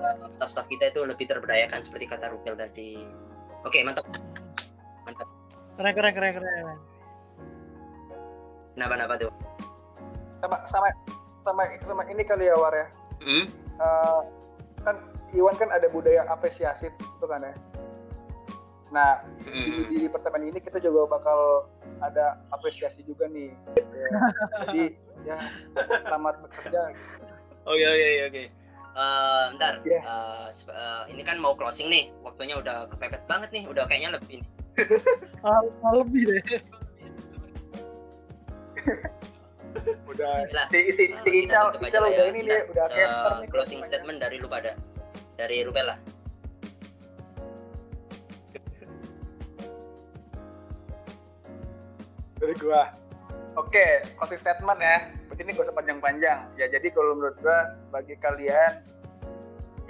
[0.00, 3.04] eh, staff-staff kita itu lebih terberdayakan seperti kata Rupel tadi.
[3.68, 4.08] Oke, mantap.
[5.04, 5.28] Mantap.
[5.76, 6.78] Keren keren keren keren.
[8.72, 9.32] Kenapa-napa tuh?
[10.40, 10.88] Sama sama
[11.44, 12.86] sama sama ini kali ya War ya.
[13.20, 13.44] Hmm?
[13.80, 14.20] Eh,
[14.84, 14.96] kan
[15.32, 17.54] Iwan kan ada budaya apresiasi itu kan ya.
[18.90, 21.70] Nah, di, di departemen ini kita juga bakal
[22.02, 23.54] ada apresiasi juga nih.
[23.78, 24.10] Ya.
[24.66, 24.84] Jadi
[25.22, 25.38] ya
[26.10, 26.90] selamat bekerja.
[27.68, 28.44] Oke, oke, oke, oke.
[28.90, 29.74] Eh, bentar.
[29.86, 30.00] Iya.
[30.02, 32.10] Eh, sep- eh, ini kan mau closing nih.
[32.26, 33.70] Waktunya udah kepepet banget nih.
[33.70, 34.42] Udah kayaknya lebih.
[35.46, 36.42] Ah, ah, lebih deh.
[40.10, 42.24] Udah Lah, si si, eh, si Ical, Ical udah ya.
[42.34, 43.48] ini Kita, dia udah eh, caster nih.
[43.54, 44.74] closing statement dari lu pada.
[45.38, 45.98] Dari Rupel lah.
[52.40, 52.88] dari gua.
[53.60, 55.12] Oke, closing statement ya.
[55.28, 56.38] Berarti ini gak usah panjang-panjang.
[56.56, 58.80] Ya jadi kalau menurut gua bagi kalian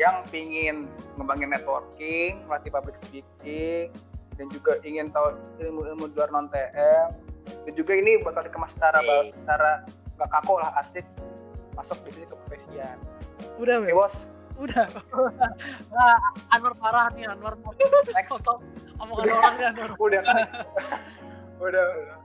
[0.01, 3.93] yang pingin ngembangin networking, melatih public speaking,
[4.41, 7.13] dan juga ingin tahu ilmu-ilmu di luar non TM,
[7.65, 9.33] dan juga ini bakal dikemas secara Oke.
[9.37, 9.71] secara
[10.17, 11.07] nggak kaku lah asik
[11.75, 12.97] masuk di sini keprofesian.
[13.57, 13.97] Udah, Oke Beb.
[13.97, 14.17] bos,
[14.59, 14.85] Udah.
[15.95, 16.17] Nah,
[16.53, 18.29] Anwar parah nih, Anwar mau next.
[18.29, 18.61] foto
[18.99, 19.91] omongan orang nih, Anwar.
[19.97, 20.37] udah kan?
[21.65, 22.17] udah, udah.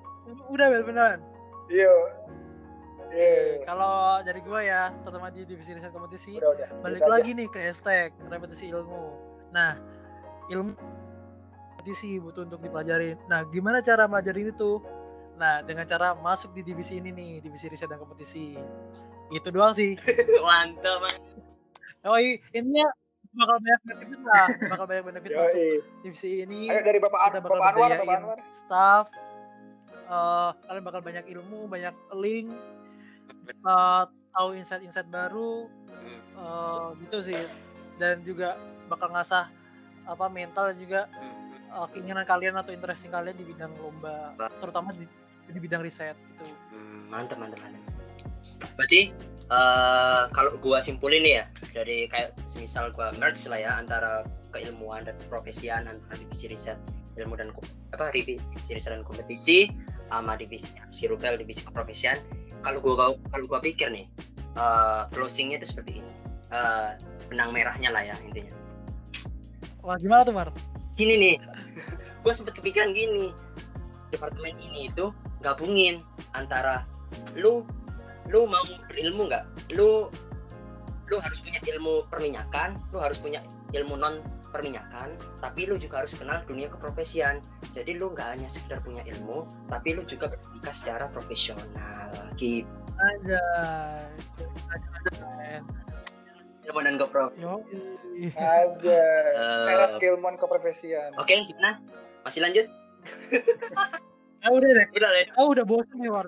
[0.51, 1.19] Udah, Bel, beneran.
[1.71, 1.93] Iya.
[3.15, 3.63] Iya.
[3.63, 6.67] Kalau dari gua ya, terutama di divisi riset kompetisi, Udah, udah.
[6.83, 7.11] balik aja.
[7.11, 9.15] lagi nih ke hashtag repetisi ilmu.
[9.55, 9.79] Nah,
[10.51, 10.75] ilmu
[11.71, 13.15] kompetisi butuh untuk dipelajari.
[13.29, 14.81] Nah, gimana cara mempelajari itu?
[15.35, 18.55] Nah, dengan cara masuk di divisi ini nih, divisi riset dan kompetisi.
[19.29, 19.99] Itu doang sih.
[20.45, 21.01] Mantap.
[21.01, 21.15] Mas.
[22.03, 22.85] Oh, i- intinya
[23.35, 25.59] bakal banyak benefit lah bakal banyak benefit masuk
[25.99, 28.39] divisi ini Ayo dari Bapak, kita bakal Bapak Anwar, Bapak Anwar.
[28.47, 29.05] staff
[30.05, 32.47] eh kalian bakal banyak ilmu banyak link
[33.43, 35.67] eh, tahu insight-insight baru
[36.31, 37.41] eh, gitu sih
[37.97, 38.55] dan juga
[38.85, 39.51] bakal ngasah
[40.05, 41.01] apa mental dan juga
[41.67, 45.03] eh, keinginan kalian atau interesting kalian di bidang lomba Ba- terutama di,
[45.49, 46.45] di bidang riset gitu.
[46.73, 47.81] Hmm, mantap mantap mantap
[48.75, 49.11] berarti
[49.51, 54.25] eh, kalau gua simpulin nih ya dari kayak semisal gua merge lah ya antara
[54.55, 56.79] keilmuan dan profesian antara divisi riset
[57.15, 57.51] ilmu dan
[57.95, 59.71] apa divisi riset dan kompetisi
[60.11, 62.19] sama divisi si Rubel divisi keprofesian.
[62.61, 64.05] Kalau gua kalau gua pikir nih
[64.57, 66.13] eh, closingnya itu seperti ini.
[66.53, 66.91] Eh,
[67.25, 68.53] benang merahnya lah ya intinya.
[69.81, 70.49] Wah gimana tuh Mar?
[70.95, 71.35] gini nih
[72.25, 73.29] gue sempet kepikiran gini.
[74.09, 75.13] Departemen ini itu
[75.45, 76.01] gabungin
[76.33, 76.81] antara
[77.37, 77.61] lu
[78.33, 79.45] lu mau berilmu nggak?
[79.77, 80.09] Lu
[81.05, 83.45] lu harus punya ilmu perminyakan lu harus punya
[83.77, 87.45] ilmu non perminyakan tapi lu juga harus kenal dunia keprofesian.
[87.69, 92.09] Jadi lu nggak hanya sekedar punya ilmu tapi lu juga beretika secara profesional
[92.41, 92.65] gitu.
[92.95, 93.43] Aja
[96.65, 97.29] ilmu dan keprof
[98.33, 99.01] Aja.
[99.35, 101.13] Eh, Era skillmon keprofesian.
[101.19, 101.77] oke gimana?
[102.25, 102.65] Masih lanjut
[104.45, 104.87] ah udah deh.
[104.93, 105.25] Udah deh.
[105.33, 106.27] Ah udah bosan nih War.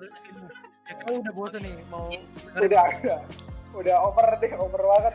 [0.88, 3.20] Ya, kau udah bosan nih mau dengerin Udah, udah.
[3.68, 5.14] Udah over deh, over banget.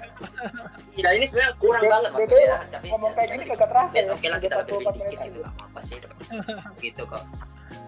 [0.94, 4.12] tidak ini sebenarnya kurang banget betul, waktunya tapi Ngomong kayak gini kagak terasa Ya, ya.
[4.14, 5.98] oke lah kita lebih 44 dikit gitu nggak apa sih
[6.86, 7.24] gitu kok.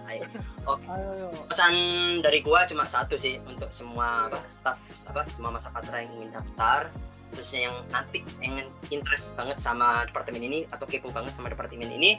[0.06, 0.26] Ayo.
[0.66, 1.28] ayo ayo.
[1.48, 1.74] Pesan
[2.20, 6.30] dari gua cuma satu sih untuk semua apa staff apa semua masa patra yang ingin
[6.34, 6.90] daftar.
[7.30, 12.18] Khususnya yang nanti yang interest banget sama departemen ini atau kepo banget sama departemen ini.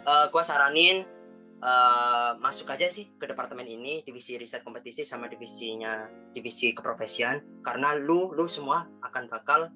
[0.00, 1.02] Eh, gua saranin
[1.60, 7.62] eh, masuk aja sih ke departemen ini divisi riset kompetisi sama divisinya divisi keprofesian.
[7.64, 9.68] Karena lu lu semua akan bakal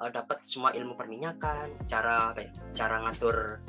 [0.00, 3.60] eh, dapat semua ilmu perminyakan cara apa ya cara ngatur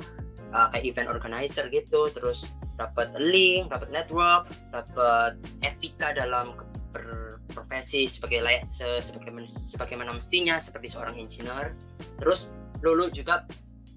[0.52, 6.56] eh, kayak event organizer gitu terus dapat link dapat network dapat etika dalam
[6.92, 11.76] berprofesi sebagai layak se, sebagaimana sebagaimana mestinya seperti seorang engineer.
[12.20, 13.46] Terus lu juga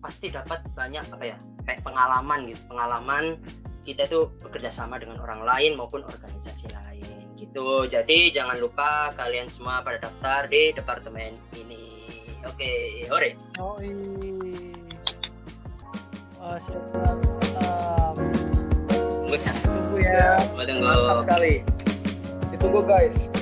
[0.04, 3.38] pasti dapat banyak apa ya kayak pengalaman gitu pengalaman
[3.86, 7.06] kita itu bekerja sama dengan orang lain maupun organisasi lain
[7.38, 11.86] gitu jadi jangan lupa kalian semua pada daftar di departemen ini
[12.46, 12.72] oke
[13.12, 13.30] ore.
[16.46, 18.16] Wah, siap, mantap.
[18.86, 20.38] tunggu ya Tunggu ya.
[20.54, 21.54] tunggu Mantap sekali.
[22.54, 23.35] Ditunggu guys.